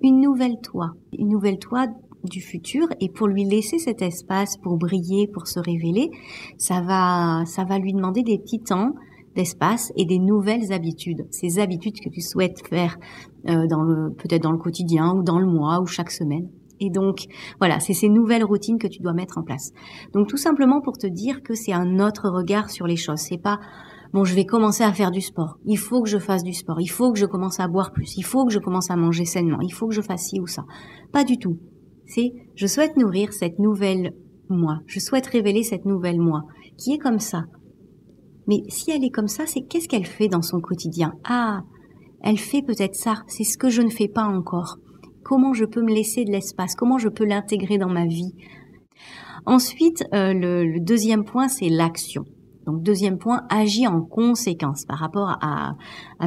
une 0.01 0.21
nouvelle 0.21 0.59
toi. 0.61 0.91
Une 1.17 1.29
nouvelle 1.29 1.57
toi 1.57 1.87
du 2.23 2.41
futur 2.41 2.87
et 2.99 3.09
pour 3.09 3.27
lui 3.27 3.43
laisser 3.43 3.79
cet 3.79 4.01
espace 4.01 4.57
pour 4.57 4.77
briller, 4.77 5.27
pour 5.27 5.47
se 5.47 5.59
révéler, 5.59 6.09
ça 6.57 6.81
va, 6.81 7.45
ça 7.45 7.63
va 7.63 7.79
lui 7.79 7.93
demander 7.93 8.23
des 8.23 8.37
petits 8.37 8.61
temps 8.61 8.93
d'espace 9.35 9.91
et 9.95 10.05
des 10.05 10.19
nouvelles 10.19 10.73
habitudes. 10.73 11.27
Ces 11.31 11.59
habitudes 11.59 11.99
que 11.99 12.09
tu 12.09 12.21
souhaites 12.21 12.67
faire 12.67 12.97
euh, 13.47 13.67
dans 13.67 13.83
le, 13.83 14.11
peut-être 14.13 14.43
dans 14.43 14.51
le 14.51 14.57
quotidien 14.57 15.13
ou 15.15 15.23
dans 15.23 15.39
le 15.39 15.45
mois 15.45 15.79
ou 15.81 15.85
chaque 15.85 16.11
semaine. 16.11 16.49
Et 16.79 16.89
donc, 16.89 17.25
voilà, 17.59 17.79
c'est 17.79 17.93
ces 17.93 18.09
nouvelles 18.09 18.43
routines 18.43 18.77
que 18.77 18.87
tu 18.87 19.01
dois 19.01 19.13
mettre 19.13 19.37
en 19.37 19.43
place. 19.43 19.71
Donc, 20.13 20.27
tout 20.27 20.37
simplement 20.37 20.81
pour 20.81 20.97
te 20.97 21.07
dire 21.07 21.43
que 21.43 21.53
c'est 21.53 21.73
un 21.73 21.99
autre 21.99 22.29
regard 22.29 22.69
sur 22.69 22.87
les 22.87 22.95
choses. 22.95 23.19
C'est 23.19 23.37
pas, 23.37 23.59
bon, 24.13 24.23
je 24.23 24.33
vais 24.33 24.45
commencer 24.45 24.83
à 24.83 24.93
faire 24.93 25.11
du 25.11 25.21
sport. 25.21 25.57
Il 25.65 25.77
faut 25.77 26.01
que 26.01 26.09
je 26.09 26.19
fasse 26.19 26.43
du 26.43 26.53
sport. 26.53 26.79
Il 26.79 26.87
faut 26.87 27.11
que 27.11 27.19
je 27.19 27.25
commence 27.25 27.59
à 27.59 27.67
boire 27.67 27.91
plus. 27.91 28.15
Il 28.17 28.23
faut 28.23 28.45
que 28.45 28.53
je 28.53 28.59
commence 28.59 28.89
à 28.89 28.95
manger 28.95 29.25
sainement. 29.25 29.59
Il 29.61 29.73
faut 29.73 29.87
que 29.87 29.95
je 29.95 30.01
fasse 30.01 30.27
ci 30.29 30.39
ou 30.39 30.47
ça. 30.47 30.63
Pas 31.11 31.25
du 31.25 31.37
tout 31.37 31.57
c'est 32.09 32.33
je 32.55 32.67
souhaite 32.67 32.97
nourrir 32.97 33.31
cette 33.31 33.59
nouvelle 33.59 34.13
moi, 34.49 34.79
je 34.87 34.99
souhaite 34.99 35.27
révéler 35.27 35.63
cette 35.63 35.85
nouvelle 35.85 36.19
moi, 36.19 36.43
qui 36.77 36.93
est 36.93 36.97
comme 36.97 37.19
ça. 37.19 37.45
Mais 38.47 38.63
si 38.67 38.89
elle 38.89 39.03
est 39.03 39.11
comme 39.11 39.27
ça, 39.27 39.45
c'est 39.45 39.61
qu'est-ce 39.61 39.87
qu'elle 39.87 40.07
fait 40.07 40.27
dans 40.27 40.41
son 40.41 40.59
quotidien? 40.59 41.13
Ah, 41.23 41.61
elle 42.21 42.39
fait 42.39 42.63
peut-être 42.63 42.95
ça, 42.95 43.23
c'est 43.27 43.43
ce 43.43 43.57
que 43.57 43.69
je 43.69 43.83
ne 43.83 43.91
fais 43.91 44.07
pas 44.07 44.23
encore. 44.23 44.77
Comment 45.23 45.53
je 45.53 45.65
peux 45.65 45.83
me 45.83 45.93
laisser 45.93 46.25
de 46.25 46.31
l'espace? 46.31 46.73
Comment 46.75 46.97
je 46.97 47.09
peux 47.09 47.25
l'intégrer 47.25 47.77
dans 47.77 47.89
ma 47.89 48.07
vie? 48.07 48.33
Ensuite, 49.45 50.03
euh, 50.13 50.33
le, 50.33 50.79
deuxième 50.79 51.23
point, 51.23 51.47
c'est 51.47 51.69
l'action. 51.69 52.25
Donc 52.65 52.81
deuxième 52.81 53.19
point, 53.19 53.43
agis 53.49 53.87
en 53.87 54.01
conséquence 54.01 54.85
par 54.85 54.97
rapport 54.97 55.37
à, 55.41 55.75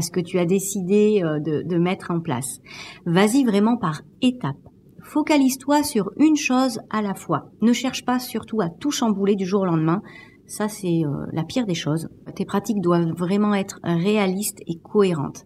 ce 0.01 0.11
que 0.11 0.21
tu 0.21 0.39
as 0.39 0.47
décidé 0.47 1.23
euh, 1.25 1.41
de, 1.41 1.63
de 1.63 1.79
mettre 1.79 2.13
en 2.13 2.21
place. 2.21 2.61
Vas-y 3.05 3.45
vraiment 3.45 3.77
par 3.77 4.03
étapes. 4.23 4.72
Focalise-toi 5.13 5.83
sur 5.83 6.11
une 6.17 6.37
chose 6.37 6.81
à 6.89 7.03
la 7.03 7.13
fois. 7.13 7.51
Ne 7.61 7.75
cherche 7.75 8.03
pas 8.07 8.19
surtout 8.19 8.63
à 8.63 8.71
tout 8.71 8.91
chambouler 8.91 9.37
du 9.37 9.45
jour 9.45 9.61
au 9.61 9.67
lendemain. 9.67 10.01
Ça, 10.47 10.69
c'est 10.69 11.05
euh, 11.05 11.27
la 11.33 11.45
pire 11.45 11.67
des 11.67 11.75
choses. 11.75 12.09
Tes 12.35 12.47
pratiques 12.47 12.81
doivent 12.81 13.13
vraiment 13.15 13.53
être 13.53 13.79
réalistes 13.85 14.63
et 14.67 14.79
cohérentes. 14.79 15.45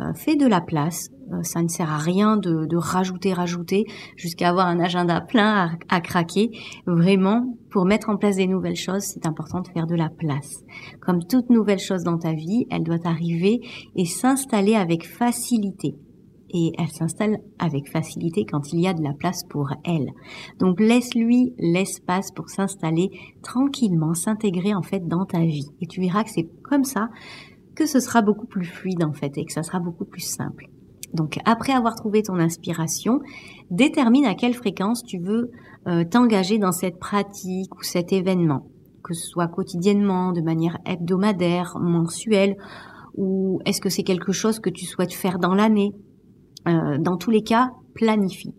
Euh, 0.00 0.14
fais 0.14 0.34
de 0.34 0.46
la 0.46 0.62
place. 0.62 1.10
Euh, 1.30 1.42
ça 1.42 1.60
ne 1.60 1.68
sert 1.68 1.92
à 1.92 1.98
rien 1.98 2.38
de, 2.38 2.74
rajouter, 2.74 3.34
rajouter, 3.34 3.84
jusqu'à 4.16 4.48
avoir 4.48 4.66
un 4.66 4.80
agenda 4.80 5.20
plein 5.20 5.76
à, 5.90 6.00
craquer. 6.00 6.50
Vraiment, 6.86 7.58
pour 7.68 7.84
mettre 7.84 8.08
en 8.08 8.16
place 8.16 8.36
des 8.36 8.46
nouvelles 8.46 8.76
choses, 8.76 9.02
c'est 9.02 9.26
important 9.26 9.60
de 9.60 9.68
faire 9.68 9.86
de 9.86 9.94
la 9.94 10.08
place. 10.08 10.64
Comme 11.02 11.22
toute 11.22 11.50
nouvelle 11.50 11.80
chose 11.80 12.02
dans 12.02 12.16
ta 12.16 12.32
vie, 12.32 12.66
elle 12.70 12.82
doit 12.82 13.06
arriver 13.06 13.60
et 13.94 14.06
s'installer 14.06 14.74
avec 14.74 15.06
facilité 15.06 15.96
et 16.52 16.72
elle 16.78 16.88
s'installe 16.88 17.38
avec 17.58 17.90
facilité 17.90 18.44
quand 18.44 18.72
il 18.72 18.80
y 18.80 18.88
a 18.88 18.94
de 18.94 19.02
la 19.02 19.12
place 19.12 19.44
pour 19.48 19.70
elle. 19.84 20.10
Donc 20.58 20.80
laisse-lui 20.80 21.54
l'espace 21.58 22.30
pour 22.30 22.48
s'installer 22.48 23.10
tranquillement, 23.42 24.14
s'intégrer 24.14 24.74
en 24.74 24.82
fait 24.82 25.06
dans 25.06 25.24
ta 25.24 25.40
vie. 25.40 25.68
Et 25.80 25.86
tu 25.86 26.00
verras 26.00 26.24
que 26.24 26.30
c'est 26.30 26.48
comme 26.62 26.84
ça 26.84 27.08
que 27.74 27.86
ce 27.86 28.00
sera 28.00 28.22
beaucoup 28.22 28.46
plus 28.46 28.66
fluide 28.66 29.02
en 29.02 29.12
fait 29.12 29.38
et 29.38 29.44
que 29.44 29.52
ça 29.52 29.62
sera 29.62 29.80
beaucoup 29.80 30.04
plus 30.04 30.20
simple. 30.20 30.66
Donc 31.14 31.38
après 31.44 31.72
avoir 31.72 31.94
trouvé 31.94 32.22
ton 32.22 32.36
inspiration, 32.36 33.20
détermine 33.70 34.24
à 34.24 34.34
quelle 34.34 34.54
fréquence 34.54 35.02
tu 35.02 35.18
veux 35.18 35.50
euh, 35.86 36.04
t'engager 36.04 36.58
dans 36.58 36.72
cette 36.72 36.98
pratique 36.98 37.74
ou 37.76 37.82
cet 37.82 38.12
événement, 38.12 38.66
que 39.04 39.14
ce 39.14 39.26
soit 39.26 39.48
quotidiennement, 39.48 40.32
de 40.32 40.40
manière 40.40 40.78
hebdomadaire, 40.86 41.76
mensuelle, 41.78 42.56
ou 43.14 43.60
est-ce 43.66 43.80
que 43.80 43.90
c'est 43.90 44.04
quelque 44.04 44.32
chose 44.32 44.58
que 44.58 44.70
tu 44.70 44.86
souhaites 44.86 45.12
faire 45.12 45.38
dans 45.38 45.54
l'année? 45.54 45.92
Euh, 46.68 46.98
Dans 46.98 47.16
tous 47.16 47.30
les 47.30 47.42
cas, 47.42 47.72
planifie. 47.94 48.54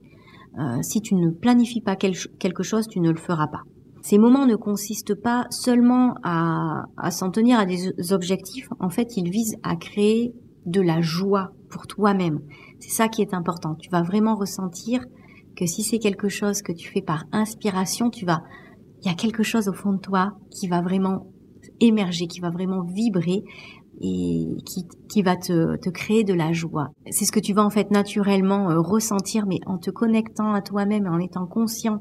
Euh, 0.59 0.81
si 0.81 1.01
tu 1.01 1.15
ne 1.15 1.29
planifies 1.31 1.81
pas 1.81 1.95
quelque 1.95 2.63
chose, 2.63 2.87
tu 2.87 2.99
ne 2.99 3.09
le 3.09 3.17
feras 3.17 3.47
pas. 3.47 3.63
Ces 4.03 4.17
moments 4.17 4.45
ne 4.45 4.55
consistent 4.55 5.15
pas 5.15 5.47
seulement 5.49 6.15
à, 6.23 6.83
s'en 7.09 7.31
tenir 7.31 7.57
à 7.57 7.65
des 7.65 8.11
objectifs, 8.11 8.67
en 8.79 8.89
fait, 8.89 9.15
ils 9.15 9.29
visent 9.29 9.55
à 9.63 9.77
créer 9.77 10.33
de 10.65 10.81
la 10.81 11.01
joie 11.01 11.53
pour 11.69 11.87
toi-même. 11.87 12.41
C'est 12.79 12.91
ça 12.91 13.07
qui 13.07 13.21
est 13.21 13.33
important. 13.33 13.75
Tu 13.75 13.89
vas 13.89 14.03
vraiment 14.03 14.35
ressentir 14.35 15.05
que 15.55 15.65
si 15.65 15.83
c'est 15.83 15.99
quelque 15.99 16.27
chose 16.27 16.61
que 16.61 16.73
tu 16.73 16.91
fais 16.91 17.01
par 17.01 17.25
inspiration, 17.31 18.09
tu 18.09 18.25
vas, 18.25 18.43
il 19.01 19.07
y 19.07 19.11
a 19.11 19.15
quelque 19.15 19.41
chose 19.43 19.69
au 19.69 19.73
fond 19.73 19.93
de 19.93 19.99
toi 19.99 20.33
qui 20.51 20.67
va 20.67 20.81
vraiment 20.81 21.27
émerger, 21.79 22.27
qui 22.27 22.41
va 22.41 22.49
vraiment 22.49 22.83
vibrer 22.83 23.43
et 24.03 24.47
qui, 24.65 24.85
qui 25.09 25.21
va 25.21 25.37
te, 25.37 25.77
te 25.77 25.89
créer 25.89 26.25
de 26.25 26.33
la 26.33 26.51
joie. 26.51 26.89
C'est 27.09 27.23
ce 27.23 27.31
que 27.31 27.39
tu 27.39 27.53
vas 27.53 27.63
en 27.63 27.69
fait 27.69 27.89
naturellement 27.89 28.69
euh, 28.69 28.79
ressentir, 28.79 29.45
mais 29.47 29.59
en 29.65 29.77
te 29.77 29.89
connectant 29.89 30.53
à 30.53 30.61
toi-même 30.61 31.05
et 31.05 31.09
en 31.09 31.19
étant 31.19 31.47
conscient 31.47 31.99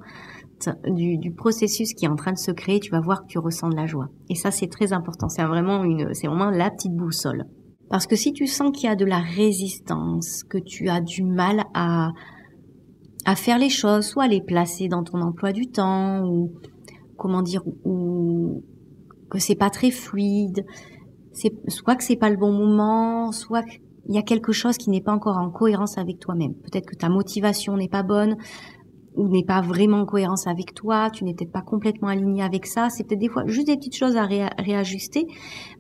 du, 0.86 1.32
processus 1.32 1.94
qui 1.94 2.04
est 2.04 2.08
en 2.08 2.16
train 2.16 2.32
de 2.32 2.38
se 2.38 2.50
créer, 2.50 2.80
tu 2.80 2.90
vas 2.90 3.00
voir 3.00 3.22
que 3.22 3.26
tu 3.26 3.38
ressens 3.38 3.68
de 3.68 3.76
la 3.76 3.86
joie. 3.86 4.08
Et 4.28 4.34
ça, 4.34 4.50
c'est 4.50 4.68
très 4.68 4.92
important. 4.92 5.28
C'est 5.28 5.44
vraiment 5.44 5.84
une, 5.84 6.12
c'est 6.14 6.26
vraiment 6.26 6.50
la 6.50 6.70
petite 6.70 6.94
boussole. 6.94 7.46
Parce 7.88 8.06
que 8.06 8.16
si 8.16 8.32
tu 8.32 8.46
sens 8.46 8.70
qu'il 8.72 8.88
y 8.88 8.92
a 8.92 8.96
de 8.96 9.04
la 9.04 9.18
résistance, 9.18 10.44
que 10.44 10.58
tu 10.58 10.88
as 10.88 11.00
du 11.00 11.24
mal 11.24 11.64
à, 11.74 12.10
à 13.24 13.36
faire 13.36 13.58
les 13.58 13.70
choses, 13.70 14.06
soit 14.06 14.24
à 14.24 14.28
les 14.28 14.40
placer 14.40 14.88
dans 14.88 15.02
ton 15.02 15.20
emploi 15.20 15.52
du 15.52 15.66
temps, 15.66 16.24
ou 16.24 16.52
comment 17.16 17.42
dire, 17.42 17.62
ou 17.84 18.62
que 19.30 19.38
c'est 19.38 19.56
pas 19.56 19.70
très 19.70 19.90
fluide, 19.90 20.64
c'est 21.32 21.52
soit 21.68 21.96
que 21.96 22.04
c'est 22.04 22.16
pas 22.16 22.30
le 22.30 22.36
bon 22.36 22.52
moment, 22.52 23.32
soit 23.32 23.62
qu'il 23.62 23.80
y 24.08 24.18
a 24.18 24.22
quelque 24.22 24.52
chose 24.52 24.76
qui 24.76 24.90
n'est 24.90 25.00
pas 25.00 25.12
encore 25.12 25.38
en 25.38 25.50
cohérence 25.50 25.98
avec 25.98 26.18
toi-même. 26.18 26.54
Peut-être 26.54 26.86
que 26.86 26.96
ta 26.96 27.08
motivation 27.08 27.76
n'est 27.76 27.88
pas 27.88 28.02
bonne, 28.02 28.36
ou 29.14 29.28
n'est 29.28 29.44
pas 29.44 29.60
vraiment 29.60 29.98
en 29.98 30.06
cohérence 30.06 30.46
avec 30.46 30.74
toi, 30.74 31.10
tu 31.10 31.24
n'es 31.24 31.34
peut-être 31.34 31.52
pas 31.52 31.62
complètement 31.62 32.08
aligné 32.08 32.42
avec 32.42 32.66
ça, 32.66 32.88
c'est 32.88 33.04
peut-être 33.04 33.20
des 33.20 33.28
fois 33.28 33.44
juste 33.46 33.66
des 33.66 33.76
petites 33.76 33.96
choses 33.96 34.16
à 34.16 34.26
réajuster 34.26 35.26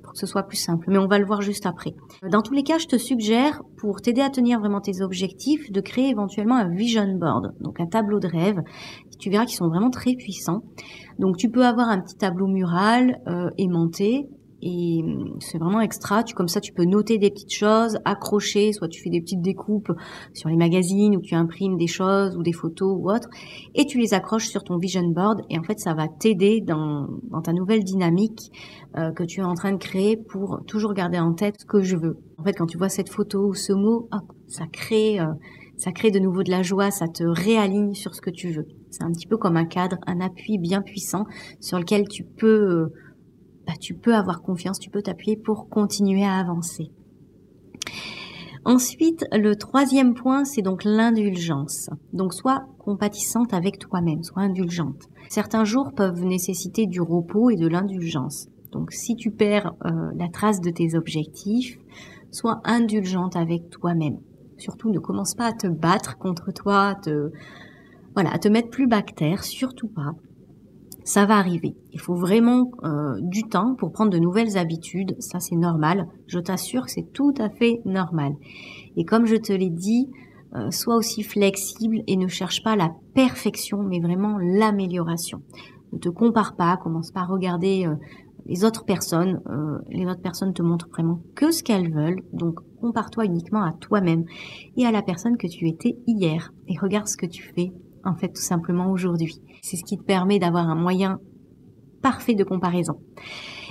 pour 0.02 0.12
que 0.12 0.18
ce 0.18 0.26
soit 0.26 0.42
plus 0.42 0.58
simple, 0.58 0.86
mais 0.90 0.98
on 0.98 1.06
va 1.06 1.18
le 1.18 1.24
voir 1.24 1.40
juste 1.40 1.66
après. 1.66 1.94
Dans 2.30 2.42
tous 2.42 2.52
les 2.52 2.62
cas, 2.62 2.78
je 2.78 2.86
te 2.86 2.96
suggère, 2.96 3.62
pour 3.78 4.02
t'aider 4.02 4.20
à 4.20 4.30
tenir 4.30 4.60
vraiment 4.60 4.80
tes 4.80 5.00
objectifs, 5.00 5.70
de 5.70 5.80
créer 5.80 6.10
éventuellement 6.10 6.56
un 6.56 6.68
vision 6.68 7.06
board, 7.18 7.54
donc 7.60 7.80
un 7.80 7.86
tableau 7.86 8.20
de 8.20 8.28
rêve. 8.28 8.60
Tu 9.18 9.30
verras 9.30 9.46
qu'ils 9.46 9.56
sont 9.56 9.68
vraiment 9.68 9.90
très 9.90 10.14
puissants. 10.14 10.62
Donc 11.18 11.36
tu 11.36 11.50
peux 11.50 11.64
avoir 11.64 11.88
un 11.88 12.00
petit 12.00 12.16
tableau 12.16 12.46
mural 12.46 13.20
euh, 13.28 13.50
aimanté 13.56 14.28
et 14.62 15.02
hum, 15.02 15.36
c'est 15.40 15.58
vraiment 15.58 15.80
extra. 15.80 16.22
Tu 16.22 16.34
comme 16.34 16.48
ça, 16.48 16.60
tu 16.60 16.72
peux 16.72 16.84
noter 16.84 17.18
des 17.18 17.30
petites 17.30 17.52
choses, 17.52 17.98
accrocher, 18.04 18.72
soit 18.72 18.88
tu 18.88 19.02
fais 19.02 19.10
des 19.10 19.20
petites 19.20 19.42
découpes 19.42 19.92
sur 20.32 20.48
les 20.48 20.56
magazines 20.56 21.16
ou 21.16 21.20
tu 21.20 21.34
imprimes 21.34 21.76
des 21.76 21.88
choses 21.88 22.36
ou 22.36 22.42
des 22.42 22.52
photos 22.52 22.96
ou 22.98 23.10
autre, 23.10 23.28
et 23.74 23.84
tu 23.86 23.98
les 23.98 24.14
accroches 24.14 24.46
sur 24.46 24.62
ton 24.62 24.78
vision 24.78 25.02
board. 25.08 25.42
Et 25.50 25.58
en 25.58 25.62
fait, 25.62 25.80
ça 25.80 25.94
va 25.94 26.06
t'aider 26.08 26.60
dans, 26.60 27.08
dans, 27.30 27.42
ta 27.42 27.52
nouvelle 27.52 27.82
dynamique 27.82 28.52
euh, 28.96 29.10
que 29.10 29.24
tu 29.24 29.40
es 29.40 29.44
en 29.44 29.54
train 29.54 29.72
de 29.72 29.78
créer 29.78 30.16
pour 30.16 30.62
toujours 30.66 30.94
garder 30.94 31.18
en 31.18 31.32
tête 31.32 31.56
ce 31.60 31.66
que 31.66 31.82
je 31.82 31.96
veux. 31.96 32.18
En 32.38 32.44
fait, 32.44 32.52
quand 32.52 32.66
tu 32.66 32.78
vois 32.78 32.88
cette 32.88 33.08
photo 33.08 33.48
ou 33.48 33.54
ce 33.54 33.72
mot, 33.72 34.08
ça 34.46 34.66
crée, 34.70 35.18
euh, 35.20 35.26
ça 35.76 35.90
crée 35.92 36.10
de 36.10 36.18
nouveau 36.18 36.42
de 36.42 36.50
la 36.50 36.62
joie, 36.62 36.90
ça 36.90 37.08
te 37.08 37.24
réaligne 37.24 37.94
sur 37.94 38.14
ce 38.14 38.20
que 38.20 38.30
tu 38.30 38.50
veux. 38.50 38.66
C'est 38.90 39.02
un 39.02 39.10
petit 39.10 39.26
peu 39.26 39.36
comme 39.36 39.56
un 39.56 39.64
cadre, 39.64 39.96
un 40.06 40.20
appui 40.20 40.58
bien 40.58 40.82
puissant 40.82 41.24
sur 41.60 41.78
lequel 41.78 42.06
tu 42.08 42.24
peux 42.24 42.46
euh, 42.46 42.92
bah, 43.66 43.74
tu 43.80 43.94
peux 43.94 44.14
avoir 44.14 44.42
confiance, 44.42 44.78
tu 44.78 44.90
peux 44.90 45.02
t'appuyer 45.02 45.36
pour 45.36 45.68
continuer 45.68 46.24
à 46.24 46.38
avancer. 46.38 46.90
Ensuite, 48.64 49.26
le 49.32 49.56
troisième 49.56 50.14
point, 50.14 50.44
c'est 50.44 50.62
donc 50.62 50.84
l'indulgence. 50.84 51.90
Donc, 52.12 52.32
sois 52.32 52.64
compatissante 52.78 53.52
avec 53.54 53.78
toi-même, 53.78 54.22
sois 54.22 54.42
indulgente. 54.42 55.08
Certains 55.28 55.64
jours 55.64 55.92
peuvent 55.94 56.24
nécessiter 56.24 56.86
du 56.86 57.00
repos 57.00 57.50
et 57.50 57.56
de 57.56 57.66
l'indulgence. 57.66 58.48
Donc, 58.70 58.92
si 58.92 59.16
tu 59.16 59.32
perds 59.32 59.74
euh, 59.84 60.12
la 60.16 60.28
trace 60.28 60.60
de 60.60 60.70
tes 60.70 60.94
objectifs, 60.94 61.76
sois 62.30 62.60
indulgente 62.64 63.34
avec 63.34 63.68
toi-même. 63.68 64.18
Surtout, 64.58 64.90
ne 64.90 65.00
commence 65.00 65.34
pas 65.34 65.46
à 65.46 65.52
te 65.52 65.66
battre 65.66 66.16
contre 66.16 66.52
toi, 66.52 66.90
à 66.90 66.94
te, 66.94 67.32
voilà, 68.14 68.30
à 68.30 68.38
te 68.38 68.48
mettre 68.48 68.70
plus 68.70 68.86
bactère, 68.86 69.42
surtout 69.42 69.88
pas 69.88 70.14
ça 71.04 71.26
va 71.26 71.36
arriver. 71.36 71.74
Il 71.92 72.00
faut 72.00 72.14
vraiment 72.14 72.70
euh, 72.84 73.16
du 73.20 73.44
temps 73.44 73.74
pour 73.74 73.92
prendre 73.92 74.10
de 74.10 74.18
nouvelles 74.18 74.56
habitudes. 74.56 75.16
Ça, 75.18 75.40
c'est 75.40 75.56
normal. 75.56 76.06
Je 76.26 76.38
t'assure 76.38 76.84
que 76.84 76.90
c'est 76.90 77.12
tout 77.12 77.34
à 77.38 77.50
fait 77.50 77.80
normal. 77.84 78.34
Et 78.96 79.04
comme 79.04 79.26
je 79.26 79.36
te 79.36 79.52
l'ai 79.52 79.70
dit, 79.70 80.10
euh, 80.54 80.70
sois 80.70 80.96
aussi 80.96 81.22
flexible 81.22 82.02
et 82.06 82.16
ne 82.16 82.28
cherche 82.28 82.62
pas 82.62 82.76
la 82.76 82.92
perfection, 83.14 83.82
mais 83.82 84.00
vraiment 84.00 84.38
l'amélioration. 84.38 85.42
Ne 85.92 85.98
te 85.98 86.08
compare 86.08 86.56
pas, 86.56 86.76
commence 86.76 87.10
pas 87.10 87.20
à 87.20 87.26
regarder 87.26 87.86
euh, 87.86 87.94
les 88.46 88.64
autres 88.64 88.84
personnes. 88.84 89.40
les 89.88 90.04
autres 90.04 90.20
personnes 90.20 90.52
te 90.52 90.62
montrent 90.62 90.88
vraiment 90.88 91.20
que 91.36 91.52
ce 91.52 91.62
qu'elles 91.62 91.92
veulent. 91.92 92.22
Donc, 92.32 92.58
compare-toi 92.80 93.26
uniquement 93.26 93.62
à 93.62 93.72
toi-même 93.72 94.24
et 94.76 94.84
à 94.84 94.90
la 94.90 95.02
personne 95.02 95.36
que 95.36 95.46
tu 95.46 95.68
étais 95.68 95.96
hier. 96.08 96.52
Et 96.66 96.76
regarde 96.76 97.06
ce 97.06 97.16
que 97.16 97.26
tu 97.26 97.52
fais, 97.54 97.72
en 98.04 98.14
fait, 98.14 98.28
tout 98.28 98.42
simplement 98.42 98.90
aujourd'hui. 98.90 99.40
C'est 99.62 99.76
ce 99.76 99.84
qui 99.84 99.98
te 99.98 100.02
permet 100.02 100.38
d'avoir 100.38 100.68
un 100.68 100.74
moyen 100.74 101.18
parfait 102.02 102.34
de 102.34 102.44
comparaison. 102.44 102.94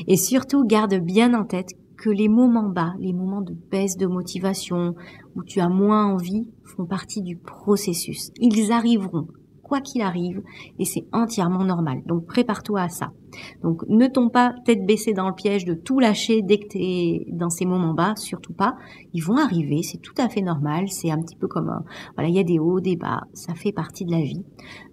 Et 0.08 0.18
surtout, 0.18 0.66
garde 0.66 0.96
bien 0.96 1.34
en 1.34 1.46
tête 1.46 1.70
que 1.98 2.10
les 2.10 2.30
moments 2.30 2.70
bas, 2.70 2.94
les 3.00 3.14
moments 3.14 3.42
de 3.42 3.54
baisse 3.54 3.98
de 3.98 4.08
motivation, 4.08 4.96
où 5.36 5.44
tu 5.44 5.60
as 5.60 5.70
moins 5.70 6.06
envie, 6.06 6.48
font 6.64 6.86
partie 6.86 7.22
du 7.22 7.38
processus. 7.38 8.32
Ils 8.40 8.72
arriveront 8.72 9.28
quoi 9.72 9.80
qu'il 9.80 10.01
arrive, 10.01 10.44
et 10.80 10.84
c'est 10.84 11.06
entièrement 11.13 11.63
normal. 11.63 12.01
Donc 12.06 12.25
prépare-toi 12.25 12.82
à 12.82 12.90
ça. 12.90 13.13
Donc 13.63 13.86
ne 13.88 14.08
tombe 14.08 14.30
pas 14.30 14.54
tête 14.66 14.86
baissée 14.86 15.13
dans 15.13 15.30
le 15.30 15.34
piège 15.34 15.63
de 15.63 15.74
tout 15.74 16.00
lâcher 16.00 16.42
dès 16.42 16.58
que 16.58 16.68
tu 16.68 16.78
es 16.78 17.25
dans 17.32 17.50
ces 17.50 17.66
moments 17.66 17.94
bas, 17.94 18.13
surtout 18.18 18.51
pas. 18.51 18.75
Ils 19.13 19.24
vont 19.24 19.38
arriver, 19.38 19.82
c'est 19.82 20.00
tout 20.00 20.13
à 20.18 20.28
fait 20.28 20.42
normal, 20.42 20.90
c'est 20.90 21.10
un 21.10 21.22
petit 21.22 21.38
peu 21.38 21.48
comme 21.48 21.70
un, 21.70 21.86
voilà, 22.18 22.28
il 22.28 22.36
y 22.36 22.40
a 22.40 22.44
des 22.44 22.60
hauts, 22.60 22.82
des 22.82 22.98
bas, 22.98 23.22
ça 23.32 23.54
fait 23.54 23.72
partie 23.72 24.04
de 24.04 24.12
la 24.12 24.20
vie. 24.20 24.44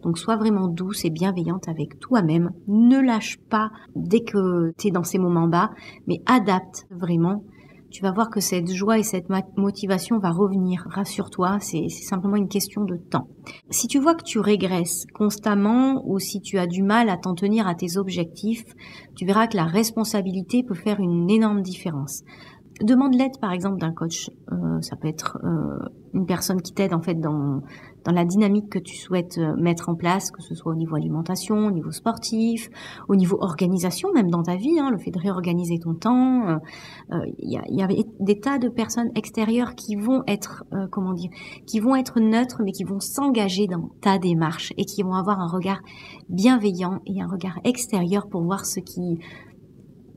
Donc 0.04 0.16
sois 0.16 0.36
vraiment 0.36 0.68
douce 0.68 1.04
et 1.04 1.10
bienveillante 1.10 1.66
avec 1.66 1.98
toi-même. 1.98 2.52
Ne 2.68 3.00
lâche 3.00 3.40
pas 3.50 3.72
dès 3.96 4.20
que 4.20 4.72
tu 4.78 4.86
es 4.86 4.90
dans 4.92 5.02
ces 5.02 5.18
moments 5.18 5.48
bas, 5.48 5.72
mais 6.06 6.22
adapte 6.26 6.86
vraiment 6.92 7.42
tu 7.90 8.02
vas 8.02 8.12
voir 8.12 8.30
que 8.30 8.40
cette 8.40 8.70
joie 8.70 8.98
et 8.98 9.02
cette 9.02 9.28
motivation 9.56 10.18
va 10.18 10.30
revenir. 10.30 10.86
Rassure-toi, 10.90 11.58
c'est 11.60 11.88
simplement 11.88 12.36
une 12.36 12.48
question 12.48 12.84
de 12.84 12.96
temps. 12.96 13.28
Si 13.70 13.86
tu 13.86 13.98
vois 13.98 14.14
que 14.14 14.24
tu 14.24 14.38
régresses 14.38 15.06
constamment 15.14 16.02
ou 16.06 16.18
si 16.18 16.40
tu 16.40 16.58
as 16.58 16.66
du 16.66 16.82
mal 16.82 17.08
à 17.08 17.16
t'en 17.16 17.34
tenir 17.34 17.66
à 17.66 17.74
tes 17.74 17.96
objectifs, 17.96 18.64
tu 19.16 19.24
verras 19.24 19.46
que 19.46 19.56
la 19.56 19.64
responsabilité 19.64 20.62
peut 20.62 20.74
faire 20.74 21.00
une 21.00 21.30
énorme 21.30 21.62
différence 21.62 22.22
demande 22.80 23.14
l'aide 23.14 23.38
par 23.40 23.52
exemple 23.52 23.78
d'un 23.78 23.92
coach. 23.92 24.30
Euh, 24.52 24.80
ça 24.80 24.96
peut 24.96 25.08
être 25.08 25.38
euh, 25.44 25.78
une 26.14 26.26
personne 26.26 26.62
qui 26.62 26.72
t'aide 26.72 26.94
en 26.94 27.00
fait 27.00 27.14
dans, 27.14 27.62
dans 28.04 28.12
la 28.12 28.24
dynamique 28.24 28.70
que 28.70 28.78
tu 28.78 28.96
souhaites 28.96 29.38
euh, 29.38 29.54
mettre 29.56 29.88
en 29.88 29.94
place, 29.94 30.30
que 30.30 30.42
ce 30.42 30.54
soit 30.54 30.72
au 30.72 30.74
niveau 30.76 30.96
alimentation, 30.96 31.66
au 31.66 31.70
niveau 31.70 31.90
sportif, 31.90 32.70
au 33.08 33.16
niveau 33.16 33.38
organisation 33.40 34.12
même 34.12 34.30
dans 34.30 34.42
ta 34.42 34.56
vie, 34.56 34.78
hein, 34.78 34.90
le 34.90 34.98
fait 34.98 35.10
de 35.10 35.18
réorganiser 35.18 35.78
ton 35.78 35.94
temps. 35.94 36.58
Il 37.38 37.50
y, 37.50 37.56
a, 37.56 37.62
y, 37.68 37.82
a, 37.82 37.88
des 38.20 38.40
tas 38.40 38.58
de 38.58 38.68
personnes 38.68 39.10
extérieures 39.14 39.74
qui 39.74 39.96
vont 39.96 40.22
être 40.26 40.64
comment 40.90 41.12
dire, 41.12 41.30
qui 41.66 41.80
vont 41.80 41.96
être 41.96 42.20
neutres 42.20 42.62
mais 42.64 42.72
qui 42.72 42.84
vont 42.84 43.00
s'engager 43.00 43.66
dans 43.66 43.90
ta 44.00 44.18
démarche 44.18 44.72
et 44.76 44.84
qui 44.84 45.02
vont 45.02 45.14
avoir 45.14 45.40
un 45.40 45.48
regard 45.48 45.80
bienveillant 46.28 47.00
et 47.06 47.20
un 47.20 47.26
regard 47.26 47.58
extérieur 47.64 48.28
pour 48.28 48.42
voir 48.42 48.66
ce 48.66 48.80
qui 48.80 49.18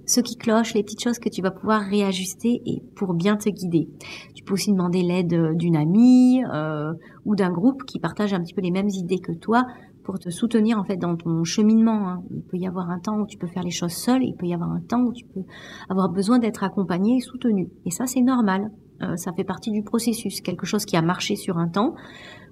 ce 0.05 0.21
qui 0.21 0.35
cloche, 0.35 0.73
les 0.73 0.83
petites 0.83 1.03
choses 1.03 1.19
que 1.19 1.29
tu 1.29 1.41
vas 1.41 1.51
pouvoir 1.51 1.81
réajuster 1.81 2.61
et 2.65 2.81
pour 2.95 3.13
bien 3.13 3.37
te 3.37 3.49
guider. 3.49 3.87
Tu 4.35 4.43
peux 4.43 4.53
aussi 4.53 4.71
demander 4.71 5.01
l'aide 5.03 5.33
euh, 5.33 5.53
d'une 5.53 5.75
amie 5.75 6.43
euh, 6.53 6.93
ou 7.25 7.35
d'un 7.35 7.51
groupe 7.51 7.83
qui 7.85 7.99
partage 7.99 8.33
un 8.33 8.39
petit 8.41 8.53
peu 8.53 8.61
les 8.61 8.71
mêmes 8.71 8.89
idées 8.89 9.19
que 9.19 9.31
toi 9.31 9.65
pour 10.03 10.19
te 10.19 10.29
soutenir 10.29 10.79
en 10.79 10.83
fait 10.83 10.97
dans 10.97 11.15
ton 11.15 11.43
cheminement. 11.43 12.09
Hein. 12.09 12.23
Il 12.31 12.41
peut 12.43 12.57
y 12.57 12.67
avoir 12.67 12.89
un 12.89 12.99
temps 12.99 13.19
où 13.19 13.27
tu 13.27 13.37
peux 13.37 13.47
faire 13.47 13.63
les 13.63 13.71
choses 13.71 13.93
seul, 13.93 14.23
il 14.23 14.35
peut 14.35 14.47
y 14.47 14.53
avoir 14.53 14.71
un 14.71 14.81
temps 14.81 15.01
où 15.01 15.13
tu 15.13 15.25
peux 15.25 15.43
avoir 15.89 16.09
besoin 16.09 16.39
d'être 16.39 16.63
accompagné 16.63 17.17
et 17.17 17.21
soutenu. 17.21 17.69
Et 17.85 17.91
ça 17.91 18.07
c'est 18.07 18.21
normal, 18.21 18.71
euh, 19.01 19.15
ça 19.15 19.31
fait 19.33 19.43
partie 19.43 19.71
du 19.71 19.83
processus, 19.83 20.41
quelque 20.41 20.65
chose 20.65 20.85
qui 20.85 20.97
a 20.97 21.01
marché 21.01 21.35
sur 21.35 21.57
un 21.57 21.67
temps. 21.67 21.93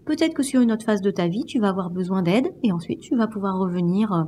Peut-être 0.06 0.34
que 0.34 0.44
sur 0.44 0.62
une 0.62 0.72
autre 0.72 0.86
phase 0.86 1.02
de 1.02 1.12
ta 1.12 1.28
vie, 1.28 1.44
tu 1.46 1.60
vas 1.60 1.70
avoir 1.70 1.90
besoin 1.90 2.24
d'aide 2.24 2.48
et 2.64 2.72
ensuite 2.72 3.00
tu 3.00 3.16
vas 3.16 3.28
pouvoir 3.28 3.60
revenir 3.60 4.28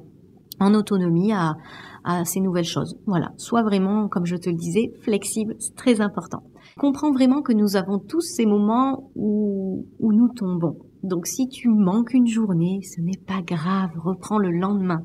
en 0.62 0.74
autonomie 0.74 1.34
à, 1.34 1.58
à 2.04 2.24
ces 2.26 2.40
nouvelles 2.40 2.64
choses. 2.64 2.98
Voilà, 3.06 3.34
sois 3.38 3.64
vraiment, 3.64 4.08
comme 4.08 4.26
je 4.26 4.36
te 4.36 4.50
le 4.50 4.56
disais, 4.56 4.94
flexible, 5.02 5.56
c'est 5.60 5.76
très 5.76 6.02
important. 6.02 6.44
Comprends 6.78 7.12
vraiment 7.12 7.42
que 7.42 7.54
nous 7.54 7.76
avons 7.76 8.00
tous 8.00 8.22
ces 8.22 8.46
moments 8.46 9.12
où, 9.16 9.86
où 10.00 10.14
nous 10.14 10.30
tombons. 10.30 10.78
Donc 11.04 11.26
si 11.28 11.48
tu 11.48 11.68
manques 11.68 12.14
une 12.14 12.28
journée, 12.28 12.82
ce 12.84 13.02
n'est 13.02 13.20
pas 13.28 13.42
grave, 13.42 13.90
reprends 13.98 14.38
le 14.38 14.52
lendemain. 14.52 15.02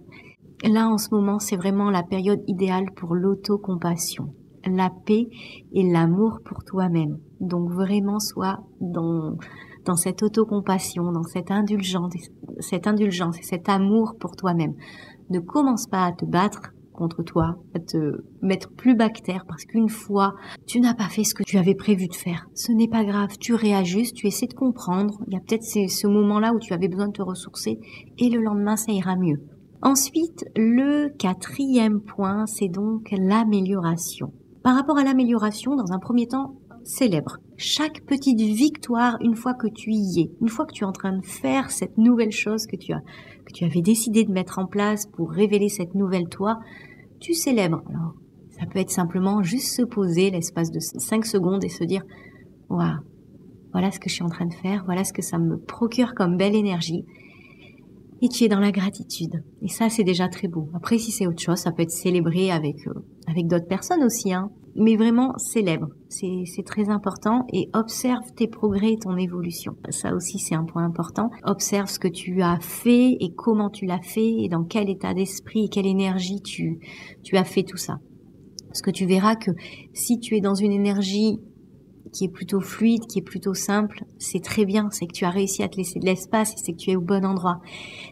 Là, 0.65 0.89
en 0.89 0.99
ce 0.99 1.09
moment, 1.15 1.39
c'est 1.39 1.57
vraiment 1.57 1.91
la 1.91 2.03
période 2.03 2.43
idéale 2.47 2.87
pour 2.95 3.15
l'autocompassion, 3.15 4.35
la 4.67 4.91
paix 5.05 5.29
et 5.73 5.83
l'amour 5.91 6.41
pour 6.45 6.65
toi-même. 6.65 7.19
Donc 7.41 7.71
vraiment, 7.71 8.19
sois 8.19 8.61
dans, 8.81 9.37
dans 9.87 9.97
cette 9.97 10.23
autocompassion, 10.23 11.13
dans 11.13 11.23
cette 11.23 11.51
indulgence, 11.51 12.13
cette 12.61 12.87
indulgence 12.87 13.39
et 13.39 13.43
cet 13.43 13.69
amour 13.69 14.17
pour 14.19 14.37
toi-même 14.37 14.75
ne 15.31 15.39
commence 15.39 15.87
pas 15.87 16.05
à 16.05 16.13
te 16.13 16.25
battre 16.25 16.73
contre 16.93 17.23
toi, 17.23 17.57
à 17.75 17.79
te 17.79 18.25
mettre 18.43 18.71
plus 18.73 18.97
bactère 18.97 19.45
parce 19.47 19.65
qu'une 19.65 19.89
fois, 19.89 20.35
tu 20.67 20.81
n'as 20.81 20.95
pas 20.95 21.09
fait 21.09 21.25
ce 21.25 21.35
que 21.35 21.43
tu 21.43 21.59
avais 21.59 21.75
prévu 21.75 22.09
de 22.09 22.15
faire. 22.15 22.49
Ce 22.55 22.73
n'est 22.73 22.89
pas 22.89 23.05
grave, 23.05 23.37
tu 23.39 23.55
réajustes, 23.55 24.17
tu 24.17 24.27
essaies 24.27 24.47
de 24.47 24.55
comprendre. 24.55 25.21
Il 25.27 25.35
y 25.35 25.37
a 25.37 25.41
peut-être 25.41 25.63
ce 25.63 26.07
moment-là 26.07 26.53
où 26.55 26.59
tu 26.59 26.73
avais 26.73 26.89
besoin 26.89 27.09
de 27.09 27.13
te 27.13 27.23
ressourcer 27.23 27.79
et 28.19 28.31
le 28.31 28.41
lendemain, 28.41 28.77
ça 28.77 28.93
ira 28.93 29.15
mieux. 29.15 29.43
Ensuite, 29.83 30.47
le 30.57 31.11
quatrième 31.11 32.01
point, 32.01 32.47
c'est 32.47 32.69
donc 32.69 33.11
l'amélioration. 33.13 34.33
Par 34.65 34.75
rapport 34.75 34.99
à 34.99 35.05
l'amélioration, 35.05 35.77
dans 35.77 35.93
un 35.93 35.99
premier 35.99 36.27
temps, 36.27 36.57
célèbre 36.83 37.39
chaque 37.57 38.05
petite 38.05 38.41
victoire 38.41 39.17
une 39.21 39.35
fois 39.35 39.55
que 39.55 39.67
tu 39.67 39.91
y 39.91 40.21
es, 40.21 40.31
une 40.41 40.49
fois 40.49 40.67
que 40.67 40.73
tu 40.73 40.85
es 40.85 40.87
en 40.87 40.93
train 40.93 41.17
de 41.17 41.25
faire 41.25 41.71
cette 41.71 41.97
nouvelle 41.97 42.33
chose 42.33 42.67
que 42.67 42.77
tu 42.77 42.93
as, 42.93 43.01
que 43.45 43.53
tu 43.53 43.65
avais 43.65 43.81
décidé 43.81 44.25
de 44.25 44.33
mettre 44.33 44.59
en 44.59 44.67
place 44.67 45.07
pour 45.07 45.31
révéler 45.31 45.69
cette 45.69 45.95
nouvelle 45.95 46.29
toi, 46.29 46.59
tu 47.21 47.33
célèbres. 47.35 47.83
Alors, 47.89 48.15
ça 48.51 48.67
peut 48.67 48.79
être 48.79 48.91
simplement 48.91 49.43
juste 49.43 49.75
se 49.75 49.83
poser 49.83 50.31
l'espace 50.31 50.71
de 50.71 50.81
5 50.81 51.25
secondes 51.25 51.65
et 51.65 51.69
se 51.69 51.85
dire, 51.85 52.03
waouh, 52.69 52.99
voilà 53.73 53.91
ce 53.91 54.01
que 54.01 54.09
je 54.09 54.15
suis 54.15 54.25
en 54.25 54.29
train 54.29 54.47
de 54.47 54.55
faire, 54.55 54.85
voilà 54.85 55.05
ce 55.05 55.13
que 55.13 55.23
ça 55.23 55.39
me 55.39 55.59
procure 55.59 56.15
comme 56.15 56.37
belle 56.37 56.55
énergie. 56.55 57.05
Et 58.23 58.29
tu 58.29 58.45
es 58.45 58.49
dans 58.49 58.61
la 58.61 58.73
gratitude. 58.73 59.43
Et 59.61 59.69
ça, 59.69 59.91
c'est 59.91 60.05
déjà 60.05 60.29
très 60.29 60.49
beau. 60.49 60.71
Après, 60.75 60.97
si 60.97 61.11
c'est 61.11 61.27
autre 61.27 61.43
chose, 61.43 61.59
ça 61.59 61.73
peut 61.73 61.83
être 61.83 61.91
célébré 61.91 62.51
avec, 62.51 62.87
euh, 62.87 62.95
avec 63.27 63.47
d'autres 63.47 63.67
personnes 63.67 64.03
aussi, 64.03 64.33
hein 64.33 64.51
mais 64.77 64.97
vraiment 64.97 65.37
célèbre. 65.39 65.89
C'est 66.09 66.65
très 66.65 66.89
important 66.89 67.47
et 67.53 67.69
observe 67.75 68.33
tes 68.35 68.47
progrès 68.47 68.93
et 68.93 68.99
ton 68.99 69.17
évolution. 69.17 69.77
Ça 69.91 70.15
aussi, 70.15 70.39
c'est 70.39 70.55
un 70.55 70.65
point 70.65 70.85
important. 70.85 71.31
Observe 71.45 71.89
ce 71.89 71.99
que 71.99 72.09
tu 72.09 72.43
as 72.43 72.59
fait 72.61 73.17
et 73.21 73.33
comment 73.37 73.71
tu 73.71 73.87
l'as 73.87 74.03
fait 74.03 74.29
et 74.43 74.49
dans 74.49 74.65
quel 74.65 74.89
état 74.89 75.15
d'esprit 75.15 75.65
et 75.65 75.69
quelle 75.69 75.87
énergie 75.87 76.41
tu, 76.43 76.79
as 77.33 77.45
fait 77.45 77.65
tout 77.65 77.77
ça. 77.77 77.99
Parce 78.69 78.83
que 78.83 78.91
tu 78.91 79.07
verras 79.07 79.37
que 79.37 79.51
si 79.93 80.19
tu 80.21 80.37
es 80.37 80.41
dans 80.41 80.55
une 80.55 80.73
énergie 80.73 81.41
qui 82.13 82.25
est 82.25 82.29
plutôt 82.29 82.61
fluide, 82.61 83.07
qui 83.07 83.19
est 83.19 83.23
plutôt 83.23 83.53
simple, 83.53 84.05
c'est 84.19 84.43
très 84.43 84.65
bien, 84.65 84.89
c'est 84.91 85.07
que 85.07 85.13
tu 85.13 85.25
as 85.25 85.31
réussi 85.31 85.63
à 85.63 85.69
te 85.69 85.77
laisser 85.77 85.99
de 85.99 86.07
l'espace 86.07 86.53
et 86.53 86.57
c'est 86.57 86.73
que 86.73 86.79
tu 86.79 86.91
es 86.91 86.97
au 86.97 87.01
bon 87.01 87.25
endroit. 87.25 87.61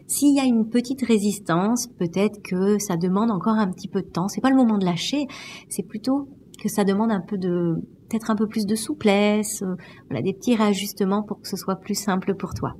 S'il 0.05 0.35
y 0.35 0.39
a 0.39 0.43
une 0.43 0.69
petite 0.69 1.01
résistance, 1.03 1.87
peut-être 1.97 2.41
que 2.43 2.77
ça 2.77 2.97
demande 2.97 3.31
encore 3.31 3.55
un 3.55 3.71
petit 3.71 3.87
peu 3.87 4.01
de 4.01 4.07
temps. 4.07 4.27
C'est 4.27 4.41
pas 4.41 4.49
le 4.49 4.55
moment 4.55 4.77
de 4.77 4.85
lâcher, 4.85 5.27
c'est 5.69 5.83
plutôt 5.83 6.27
que 6.57 6.69
ça 6.69 6.83
demande 6.83 7.11
un 7.11 7.21
peu 7.21 7.37
de, 7.37 7.75
peut-être 8.09 8.31
un 8.31 8.35
peu 8.35 8.47
plus 8.47 8.65
de 8.65 8.75
souplesse, 8.75 9.61
euh, 9.63 9.75
voilà, 10.09 10.21
des 10.21 10.33
petits 10.33 10.55
réajustements 10.55 11.23
pour 11.23 11.41
que 11.41 11.47
ce 11.47 11.57
soit 11.57 11.75
plus 11.75 11.95
simple 11.95 12.35
pour 12.35 12.53
toi. 12.53 12.73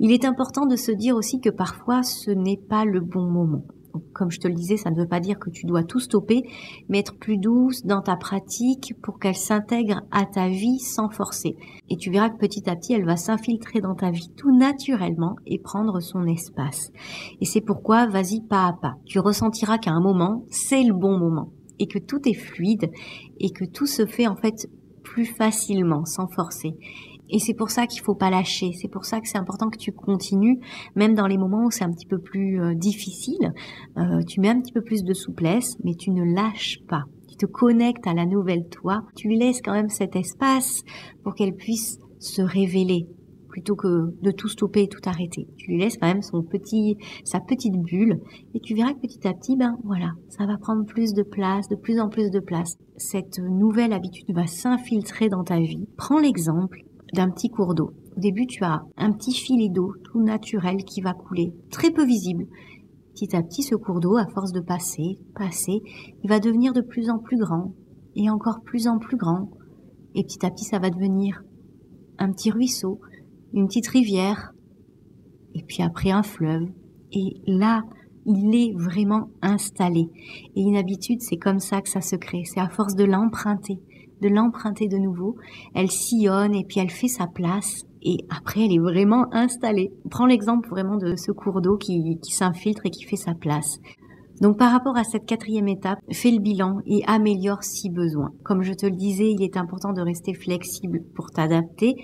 Il 0.00 0.12
est 0.12 0.24
important 0.24 0.66
de 0.66 0.76
se 0.76 0.90
dire 0.92 1.16
aussi 1.16 1.40
que 1.40 1.50
parfois 1.50 2.02
ce 2.02 2.30
n'est 2.30 2.60
pas 2.68 2.84
le 2.84 3.00
bon 3.00 3.30
moment. 3.30 3.62
comme 4.12 4.30
je 4.30 4.40
te 4.40 4.48
le 4.48 4.52
disais, 4.52 4.76
ça 4.76 4.90
ne 4.90 4.96
veut 4.96 5.06
pas 5.06 5.20
dire 5.20 5.38
que 5.38 5.48
tu 5.48 5.64
dois 5.64 5.82
tout 5.82 6.00
stopper, 6.00 6.42
mais 6.88 6.98
être 6.98 7.16
plus 7.16 7.38
douce 7.38 7.84
dans 7.86 8.02
ta 8.02 8.16
pratique 8.16 8.92
pour 9.02 9.18
qu'elle 9.18 9.36
s'intègre 9.36 10.02
à 10.10 10.26
ta 10.26 10.48
vie 10.48 10.80
sans 10.80 11.08
forcer. 11.08 11.56
Et 11.88 11.96
tu 11.96 12.10
verras 12.10 12.28
que 12.28 12.36
petit 12.36 12.68
à 12.68 12.76
petit, 12.76 12.92
elle 12.92 13.06
va 13.06 13.16
s'infiltrer 13.16 13.80
dans 13.80 13.94
ta 13.94 14.10
vie 14.10 14.28
tout 14.36 14.54
naturellement 14.54 15.36
et 15.46 15.58
prendre 15.58 16.00
son 16.00 16.26
espace. 16.26 16.90
Et 17.40 17.46
c'est 17.46 17.62
pourquoi 17.62 18.06
vas-y 18.06 18.42
pas 18.42 18.66
à 18.66 18.72
pas. 18.74 18.96
Tu 19.06 19.18
ressentiras 19.18 19.78
qu'à 19.78 19.92
un 19.92 20.00
moment, 20.00 20.44
c'est 20.50 20.82
le 20.82 20.92
bon 20.92 21.18
moment 21.18 21.52
et 21.78 21.86
que 21.86 21.98
tout 21.98 22.28
est 22.28 22.34
fluide 22.34 22.90
et 23.38 23.50
que 23.50 23.64
tout 23.64 23.86
se 23.86 24.06
fait 24.06 24.26
en 24.26 24.36
fait 24.36 24.68
plus 25.02 25.26
facilement, 25.26 26.04
sans 26.04 26.26
forcer. 26.26 26.74
Et 27.28 27.38
c'est 27.38 27.54
pour 27.54 27.70
ça 27.70 27.86
qu'il 27.86 28.02
faut 28.02 28.14
pas 28.14 28.30
lâcher. 28.30 28.72
C'est 28.80 28.88
pour 28.88 29.04
ça 29.04 29.20
que 29.20 29.28
c'est 29.28 29.38
important 29.38 29.68
que 29.68 29.78
tu 29.78 29.92
continues, 29.92 30.60
même 30.94 31.14
dans 31.14 31.26
les 31.26 31.38
moments 31.38 31.64
où 31.64 31.70
c'est 31.70 31.84
un 31.84 31.90
petit 31.90 32.06
peu 32.06 32.18
plus 32.18 32.60
euh, 32.60 32.74
difficile. 32.74 33.52
Euh, 33.96 34.22
tu 34.26 34.40
mets 34.40 34.48
un 34.48 34.60
petit 34.60 34.72
peu 34.72 34.82
plus 34.82 35.02
de 35.02 35.12
souplesse, 35.12 35.76
mais 35.84 35.94
tu 35.94 36.10
ne 36.10 36.22
lâches 36.22 36.78
pas. 36.88 37.04
Tu 37.28 37.36
te 37.36 37.46
connectes 37.46 38.06
à 38.06 38.14
la 38.14 38.26
nouvelle 38.26 38.68
toi. 38.68 39.02
Tu 39.16 39.28
laisses 39.28 39.60
quand 39.60 39.72
même 39.72 39.88
cet 39.88 40.14
espace 40.14 40.84
pour 41.24 41.34
qu'elle 41.34 41.54
puisse 41.54 41.98
se 42.18 42.42
révéler, 42.42 43.06
plutôt 43.56 43.74
que 43.74 44.14
de 44.20 44.30
tout 44.32 44.48
stopper 44.48 44.82
et 44.82 44.88
tout 44.88 45.00
arrêter. 45.06 45.48
Tu 45.56 45.70
lui 45.70 45.78
laisses 45.78 45.96
quand 45.96 46.06
même 46.06 46.20
son 46.20 46.42
petit, 46.42 46.98
sa 47.24 47.40
petite 47.40 47.80
bulle 47.80 48.20
et 48.52 48.60
tu 48.60 48.74
verras 48.74 48.92
que 48.92 49.00
petit 49.00 49.26
à 49.26 49.32
petit, 49.32 49.56
ben 49.56 49.78
voilà, 49.82 50.12
ça 50.28 50.44
va 50.44 50.58
prendre 50.58 50.84
plus 50.84 51.14
de 51.14 51.22
place, 51.22 51.66
de 51.68 51.74
plus 51.74 51.98
en 51.98 52.10
plus 52.10 52.30
de 52.30 52.38
place. 52.38 52.76
Cette 52.98 53.38
nouvelle 53.38 53.94
habitude 53.94 54.30
va 54.34 54.46
s'infiltrer 54.46 55.30
dans 55.30 55.42
ta 55.42 55.58
vie. 55.58 55.88
Prends 55.96 56.18
l'exemple 56.18 56.82
d'un 57.14 57.30
petit 57.30 57.48
cours 57.48 57.74
d'eau. 57.74 57.92
Au 58.14 58.20
début, 58.20 58.46
tu 58.46 58.62
as 58.62 58.82
un 58.98 59.12
petit 59.12 59.32
filet 59.32 59.70
d'eau 59.70 59.94
tout 60.04 60.20
naturel 60.20 60.84
qui 60.84 61.00
va 61.00 61.14
couler, 61.14 61.54
très 61.70 61.90
peu 61.90 62.04
visible. 62.04 62.44
Petit 63.14 63.34
à 63.34 63.42
petit, 63.42 63.62
ce 63.62 63.74
cours 63.74 64.00
d'eau, 64.00 64.18
à 64.18 64.26
force 64.26 64.52
de 64.52 64.60
passer, 64.60 65.18
passer, 65.34 65.80
il 66.22 66.28
va 66.28 66.40
devenir 66.40 66.74
de 66.74 66.82
plus 66.82 67.08
en 67.08 67.16
plus 67.16 67.38
grand 67.38 67.72
et 68.16 68.28
encore 68.28 68.60
plus 68.60 68.86
en 68.86 68.98
plus 68.98 69.16
grand. 69.16 69.48
Et 70.14 70.24
petit 70.24 70.44
à 70.44 70.50
petit, 70.50 70.66
ça 70.66 70.78
va 70.78 70.90
devenir 70.90 71.42
un 72.18 72.32
petit 72.32 72.50
ruisseau, 72.50 73.00
une 73.56 73.66
petite 73.66 73.88
rivière, 73.88 74.52
et 75.54 75.62
puis 75.62 75.82
après 75.82 76.10
un 76.10 76.22
fleuve. 76.22 76.68
Et 77.12 77.40
là, 77.46 77.82
il 78.26 78.54
est 78.54 78.72
vraiment 78.74 79.30
installé. 79.40 80.10
Et 80.54 80.62
une 80.62 80.76
habitude, 80.76 81.22
c'est 81.22 81.36
comme 81.36 81.60
ça 81.60 81.80
que 81.80 81.88
ça 81.88 82.00
se 82.00 82.16
crée. 82.16 82.42
C'est 82.44 82.60
à 82.60 82.68
force 82.68 82.94
de 82.94 83.04
l'emprunter, 83.04 83.78
de 84.20 84.28
l'emprunter 84.28 84.88
de 84.88 84.98
nouveau. 84.98 85.36
Elle 85.74 85.90
sillonne 85.90 86.54
et 86.54 86.64
puis 86.64 86.80
elle 86.80 86.90
fait 86.90 87.08
sa 87.08 87.26
place. 87.26 87.84
Et 88.02 88.18
après, 88.28 88.64
elle 88.64 88.72
est 88.72 88.78
vraiment 88.78 89.26
installée. 89.32 89.92
Prends 90.10 90.26
l'exemple 90.26 90.68
vraiment 90.68 90.96
de 90.96 91.16
ce 91.16 91.32
cours 91.32 91.60
d'eau 91.62 91.76
qui, 91.76 92.18
qui 92.20 92.32
s'infiltre 92.32 92.84
et 92.84 92.90
qui 92.90 93.04
fait 93.04 93.16
sa 93.16 93.34
place. 93.34 93.80
Donc 94.40 94.58
par 94.58 94.72
rapport 94.72 94.96
à 94.96 95.04
cette 95.04 95.26
quatrième 95.26 95.68
étape, 95.68 95.98
fais 96.12 96.30
le 96.30 96.40
bilan 96.40 96.78
et 96.86 97.02
améliore 97.06 97.62
si 97.62 97.90
besoin. 97.90 98.32
Comme 98.44 98.62
je 98.62 98.72
te 98.72 98.86
le 98.86 98.96
disais, 98.96 99.30
il 99.30 99.42
est 99.42 99.56
important 99.56 99.92
de 99.92 100.02
rester 100.02 100.34
flexible 100.34 101.00
pour 101.14 101.30
t'adapter 101.30 101.94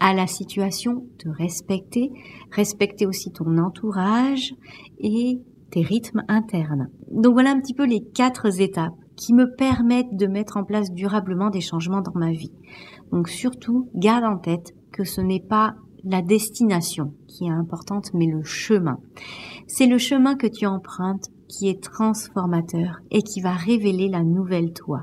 à 0.00 0.14
la 0.14 0.26
situation, 0.26 1.04
te 1.18 1.28
respecter, 1.28 2.10
respecter 2.50 3.06
aussi 3.06 3.30
ton 3.30 3.58
entourage 3.58 4.54
et 4.98 5.38
tes 5.70 5.82
rythmes 5.82 6.22
internes. 6.28 6.88
Donc 7.10 7.34
voilà 7.34 7.50
un 7.50 7.60
petit 7.60 7.74
peu 7.74 7.86
les 7.86 8.02
quatre 8.14 8.60
étapes. 8.60 8.94
qui 9.14 9.34
me 9.34 9.54
permettent 9.54 10.16
de 10.16 10.26
mettre 10.26 10.56
en 10.56 10.64
place 10.64 10.90
durablement 10.90 11.50
des 11.50 11.60
changements 11.60 12.00
dans 12.00 12.18
ma 12.18 12.32
vie. 12.32 12.50
Donc 13.12 13.28
surtout, 13.28 13.90
garde 13.94 14.24
en 14.24 14.38
tête 14.38 14.72
que 14.90 15.04
ce 15.04 15.20
n'est 15.20 15.44
pas 15.46 15.74
la 16.02 16.22
destination 16.22 17.12
qui 17.28 17.44
est 17.44 17.50
importante, 17.50 18.10
mais 18.14 18.26
le 18.26 18.42
chemin. 18.42 18.96
C'est 19.66 19.86
le 19.86 19.98
chemin 19.98 20.34
que 20.34 20.46
tu 20.46 20.66
empruntes 20.66 21.28
qui 21.52 21.68
est 21.68 21.82
transformateur 21.82 23.00
et 23.10 23.22
qui 23.22 23.40
va 23.40 23.52
révéler 23.52 24.08
la 24.08 24.24
nouvelle 24.24 24.72
toi. 24.72 25.02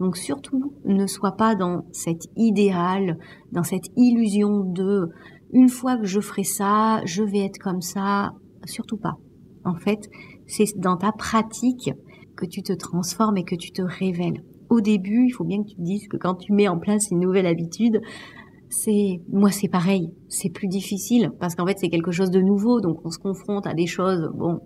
Donc 0.00 0.16
surtout, 0.16 0.72
ne 0.84 1.06
sois 1.06 1.36
pas 1.36 1.54
dans 1.54 1.84
cet 1.92 2.26
idéal, 2.36 3.18
dans 3.52 3.62
cette 3.62 3.88
illusion 3.96 4.60
de 4.60 5.10
une 5.52 5.68
fois 5.68 5.96
que 5.96 6.06
je 6.06 6.20
ferai 6.20 6.44
ça, 6.44 7.02
je 7.04 7.22
vais 7.22 7.44
être 7.44 7.58
comme 7.58 7.82
ça. 7.82 8.32
Surtout 8.64 8.96
pas. 8.96 9.16
En 9.64 9.76
fait, 9.76 10.10
c'est 10.46 10.66
dans 10.76 10.96
ta 10.96 11.12
pratique 11.12 11.90
que 12.36 12.46
tu 12.46 12.62
te 12.62 12.72
transformes 12.72 13.36
et 13.36 13.44
que 13.44 13.54
tu 13.54 13.70
te 13.70 13.82
révèles. 13.82 14.42
Au 14.68 14.80
début, 14.80 15.26
il 15.26 15.30
faut 15.30 15.44
bien 15.44 15.62
que 15.62 15.68
tu 15.68 15.76
te 15.76 15.82
dises 15.82 16.08
que 16.08 16.16
quand 16.16 16.34
tu 16.34 16.52
mets 16.52 16.68
en 16.68 16.78
place 16.78 17.10
une 17.10 17.20
nouvelle 17.20 17.46
habitude, 17.46 18.00
c'est 18.68 19.20
moi 19.32 19.50
c'est 19.52 19.68
pareil, 19.68 20.10
c'est 20.28 20.50
plus 20.50 20.66
difficile 20.66 21.30
parce 21.38 21.54
qu'en 21.54 21.64
fait 21.66 21.78
c'est 21.78 21.88
quelque 21.88 22.10
chose 22.10 22.30
de 22.30 22.40
nouveau, 22.40 22.80
donc 22.80 22.98
on 23.04 23.10
se 23.10 23.18
confronte 23.18 23.66
à 23.66 23.74
des 23.74 23.86
choses, 23.86 24.28
bon, 24.34 24.60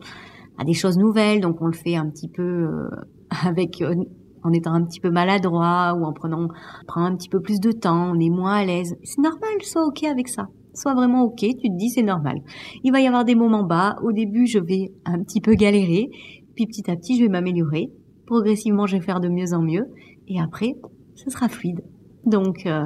des 0.65 0.75
choses 0.75 0.99
nouvelles, 0.99 1.41
donc 1.41 1.61
on 1.61 1.67
le 1.67 1.73
fait 1.73 1.97
un 1.97 2.09
petit 2.09 2.29
peu 2.29 2.43
euh, 2.43 2.91
avec 3.45 3.81
euh, 3.83 3.95
en 4.43 4.53
étant 4.53 4.73
un 4.73 4.85
petit 4.85 5.01
peu 5.01 5.11
maladroit 5.11 5.95
ou 5.99 6.05
en 6.05 6.13
prenant 6.13 6.49
prend 6.87 7.05
un 7.05 7.15
petit 7.17 7.29
peu 7.29 7.41
plus 7.41 7.61
de 7.61 7.73
temps, 7.73 8.13
on 8.15 8.19
est 8.19 8.31
moins 8.31 8.55
à 8.55 8.65
l'aise. 8.65 8.97
C'est 9.03 9.21
normal, 9.21 9.51
sois 9.63 9.87
ok 9.87 10.05
avec 10.05 10.29
ça. 10.29 10.49
Sois 10.73 10.95
vraiment 10.95 11.25
ok, 11.25 11.41
tu 11.41 11.69
te 11.69 11.77
dis 11.77 11.91
c'est 11.91 12.03
normal. 12.03 12.39
Il 12.85 12.93
va 12.93 13.01
y 13.01 13.07
avoir 13.07 13.25
des 13.25 13.35
moments 13.35 13.65
bas. 13.65 13.97
Au 14.03 14.13
début, 14.13 14.47
je 14.47 14.59
vais 14.59 14.93
un 15.05 15.23
petit 15.23 15.41
peu 15.41 15.55
galérer, 15.55 16.11
puis 16.55 16.67
petit 16.67 16.91
à 16.91 16.97
petit, 16.97 17.17
je 17.17 17.25
vais 17.25 17.29
m'améliorer. 17.29 17.91
Progressivement, 18.27 18.87
je 18.87 18.97
vais 18.97 19.03
faire 19.03 19.21
de 19.21 19.29
mieux 19.29 19.53
en 19.53 19.63
mieux, 19.63 19.87
et 20.29 20.41
après, 20.41 20.75
ce 21.17 21.29
sera 21.29 21.49
fluide. 21.49 21.81
Donc, 22.25 22.67
euh, 22.67 22.83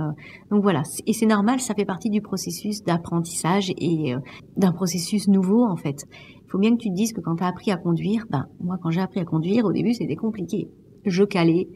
donc 0.51 0.63
voilà, 0.63 0.83
et 1.07 1.13
c'est 1.13 1.27
normal, 1.27 1.59
ça 1.61 1.75
fait 1.75 1.85
partie 1.85 2.09
du 2.09 2.21
processus 2.21 2.85
d'apprentissage 2.85 3.73
et 3.79 4.15
euh, 4.15 4.19
d'un 4.57 4.73
processus 4.73 5.29
nouveau 5.29 5.65
en 5.65 5.77
fait. 5.77 6.07
Faut 6.55 6.61
bien 6.61 6.77
que 6.77 6.83
tu 6.83 6.91
te 6.91 6.95
dises 6.95 7.13
que 7.13 7.21
quand 7.21 7.35
tu 7.35 7.43
as 7.43 7.49
appris 7.49 7.73
à 7.73 7.77
conduire, 7.77 8.27
ben 8.31 8.47
moi 8.61 8.77
quand 8.81 8.91
j'ai 8.91 9.01
appris 9.01 9.19
à 9.19 9.25
conduire, 9.25 9.65
au 9.65 9.73
début 9.73 9.93
c'était 9.93 10.15
compliqué. 10.15 10.69
Je 11.05 11.25
calais, 11.25 11.67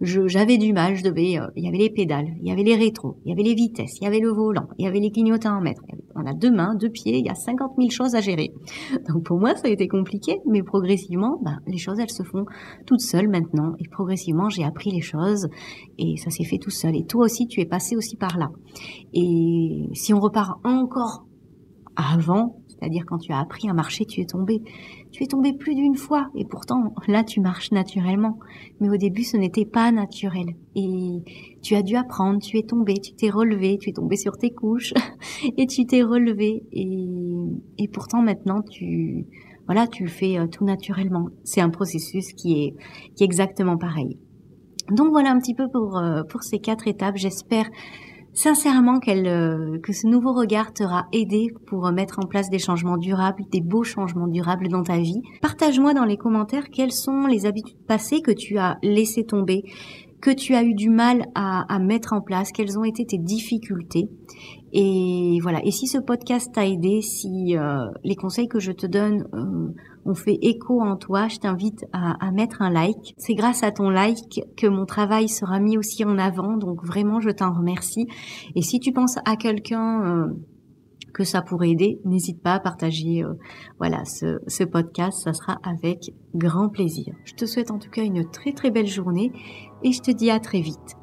j'avais 0.00 0.58
du 0.58 0.72
mal, 0.72 0.94
je 0.94 1.02
devais, 1.02 1.40
euh, 1.40 1.48
il 1.56 1.64
y 1.64 1.66
avait 1.66 1.78
les 1.78 1.90
pédales, 1.90 2.28
il 2.40 2.46
y 2.46 2.52
avait 2.52 2.62
les 2.62 2.76
rétros, 2.76 3.16
il 3.24 3.30
y 3.30 3.32
avait 3.32 3.42
les 3.42 3.54
vitesses, 3.54 3.98
il 4.00 4.04
y 4.04 4.06
avait 4.06 4.20
le 4.20 4.28
volant, 4.28 4.68
il 4.78 4.84
y 4.84 4.86
avait 4.88 5.00
les 5.00 5.10
clignotants 5.10 5.56
en 5.56 5.60
mètre. 5.60 5.82
On 6.14 6.24
a 6.24 6.34
deux 6.34 6.52
mains, 6.52 6.76
deux 6.76 6.88
pieds, 6.88 7.18
il 7.18 7.26
y 7.26 7.28
a 7.28 7.34
50 7.34 7.72
000 7.78 7.90
choses 7.90 8.14
à 8.14 8.20
gérer. 8.20 8.52
Donc 9.08 9.24
pour 9.24 9.40
moi, 9.40 9.56
ça 9.56 9.66
a 9.66 9.70
été 9.70 9.88
compliqué, 9.88 10.38
mais 10.46 10.62
progressivement, 10.62 11.40
ben, 11.42 11.58
les 11.66 11.78
choses, 11.78 11.98
elles 11.98 12.08
se 12.08 12.22
font 12.22 12.44
toutes 12.86 13.00
seules 13.00 13.28
maintenant. 13.28 13.72
Et 13.80 13.88
progressivement, 13.88 14.48
j'ai 14.50 14.62
appris 14.62 14.92
les 14.92 15.00
choses 15.00 15.48
et 15.98 16.16
ça 16.16 16.30
s'est 16.30 16.44
fait 16.44 16.58
tout 16.58 16.70
seul. 16.70 16.94
Et 16.94 17.04
toi 17.06 17.24
aussi, 17.24 17.48
tu 17.48 17.60
es 17.60 17.66
passé 17.66 17.96
aussi 17.96 18.14
par 18.14 18.38
là. 18.38 18.52
Et 19.14 19.88
si 19.94 20.14
on 20.14 20.20
repart 20.20 20.60
encore 20.62 21.24
avant, 21.98 22.60
c'est-à-dire 22.68 23.04
quand 23.06 23.18
tu 23.18 23.32
as 23.32 23.40
appris 23.40 23.68
à 23.68 23.74
marcher, 23.74 24.04
tu 24.04 24.20
es 24.20 24.24
tombé. 24.24 24.62
Tu 25.10 25.24
es 25.24 25.26
tombé 25.26 25.52
plus 25.52 25.74
d'une 25.74 25.96
fois 25.96 26.28
et 26.36 26.44
pourtant 26.44 26.94
là 27.08 27.24
tu 27.24 27.40
marches 27.40 27.72
naturellement. 27.72 28.38
Mais 28.80 28.88
au 28.88 28.96
début 28.96 29.24
ce 29.24 29.36
n'était 29.36 29.64
pas 29.64 29.90
naturel. 29.90 30.54
Et 30.76 31.22
tu 31.60 31.74
as 31.74 31.82
dû 31.82 31.96
apprendre, 31.96 32.40
tu 32.40 32.56
es 32.56 32.62
tombé, 32.62 32.94
tu 32.94 33.14
t'es 33.14 33.30
relevé, 33.30 33.78
tu 33.78 33.90
es 33.90 33.92
tombé 33.92 34.16
sur 34.16 34.36
tes 34.38 34.50
couches 34.50 34.94
et 35.56 35.66
tu 35.66 35.86
t'es 35.86 36.02
relevé. 36.02 36.62
Et, 36.72 37.88
pourtant 37.92 38.22
maintenant 38.22 38.62
tu, 38.62 39.26
voilà, 39.66 39.88
tu 39.88 40.04
le 40.04 40.10
fais 40.10 40.38
euh, 40.38 40.46
tout 40.46 40.64
naturellement. 40.64 41.28
C'est 41.42 41.60
un 41.60 41.70
processus 41.70 42.32
qui 42.32 42.62
est, 42.62 42.74
qui 43.16 43.24
est 43.24 43.26
exactement 43.26 43.76
pareil. 43.76 44.18
Donc 44.92 45.10
voilà 45.10 45.30
un 45.30 45.38
petit 45.38 45.54
peu 45.54 45.68
pour, 45.68 45.98
euh, 45.98 46.22
pour 46.22 46.44
ces 46.44 46.60
quatre 46.60 46.86
étapes. 46.86 47.16
J'espère 47.16 47.68
sincèrement 48.34 49.00
euh, 49.08 49.78
que 49.80 49.92
ce 49.92 50.06
nouveau 50.06 50.32
regard 50.32 50.72
t'aura 50.72 51.06
aidé 51.12 51.52
pour 51.66 51.90
mettre 51.92 52.18
en 52.18 52.26
place 52.26 52.50
des 52.50 52.58
changements 52.58 52.96
durables, 52.96 53.44
des 53.50 53.60
beaux 53.60 53.84
changements 53.84 54.28
durables 54.28 54.68
dans 54.68 54.82
ta 54.82 54.98
vie. 54.98 55.22
Partage-moi 55.40 55.94
dans 55.94 56.04
les 56.04 56.16
commentaires 56.16 56.70
quelles 56.70 56.92
sont 56.92 57.26
les 57.26 57.46
habitudes 57.46 57.84
passées 57.86 58.22
que 58.22 58.30
tu 58.30 58.58
as 58.58 58.78
laissées 58.82 59.24
tomber, 59.24 59.64
que 60.20 60.30
tu 60.30 60.54
as 60.54 60.64
eu 60.64 60.74
du 60.74 60.90
mal 60.90 61.26
à, 61.34 61.72
à 61.72 61.78
mettre 61.78 62.12
en 62.12 62.20
place, 62.20 62.52
quelles 62.52 62.78
ont 62.78 62.84
été 62.84 63.04
tes 63.06 63.18
difficultés. 63.18 64.08
Et 64.72 65.38
voilà. 65.42 65.64
Et 65.64 65.70
si 65.70 65.86
ce 65.86 65.98
podcast 65.98 66.52
t'a 66.52 66.66
aidé, 66.66 67.00
si 67.00 67.56
euh, 67.56 67.86
les 68.04 68.16
conseils 68.16 68.48
que 68.48 68.60
je 68.60 68.72
te 68.72 68.86
donne 68.86 69.26
euh, 69.32 69.72
ont 70.04 70.14
fait 70.14 70.38
écho 70.42 70.82
en 70.82 70.96
toi, 70.96 71.28
je 71.28 71.38
t'invite 71.38 71.86
à, 71.92 72.24
à, 72.24 72.30
mettre 72.32 72.60
un 72.60 72.70
like. 72.70 73.14
C'est 73.16 73.34
grâce 73.34 73.62
à 73.62 73.70
ton 73.70 73.88
like 73.88 74.42
que 74.56 74.66
mon 74.66 74.84
travail 74.84 75.28
sera 75.28 75.58
mis 75.58 75.78
aussi 75.78 76.04
en 76.04 76.18
avant. 76.18 76.56
Donc 76.56 76.84
vraiment, 76.84 77.20
je 77.20 77.30
t'en 77.30 77.52
remercie. 77.52 78.06
Et 78.54 78.62
si 78.62 78.78
tu 78.78 78.92
penses 78.92 79.16
à 79.24 79.36
quelqu'un 79.36 80.04
euh, 80.04 80.26
que 81.14 81.24
ça 81.24 81.40
pourrait 81.40 81.70
aider, 81.70 82.00
n'hésite 82.04 82.42
pas 82.42 82.54
à 82.54 82.60
partager 82.60 83.24
voilà 83.78 84.04
ce, 84.04 84.38
ce 84.46 84.64
podcast. 84.64 85.22
Ça 85.24 85.32
sera 85.32 85.58
avec 85.62 86.12
grand 86.34 86.68
plaisir. 86.68 87.14
Je 87.24 87.32
te 87.32 87.46
souhaite 87.46 87.70
en 87.70 87.78
tout 87.78 87.90
cas 87.90 88.02
une 88.02 88.28
très 88.30 88.52
très 88.52 88.70
belle 88.70 88.86
journée 88.86 89.32
et 89.82 89.92
je 89.92 90.00
te 90.00 90.10
dis 90.10 90.30
à 90.30 90.40
très 90.40 90.60
vite. 90.60 90.97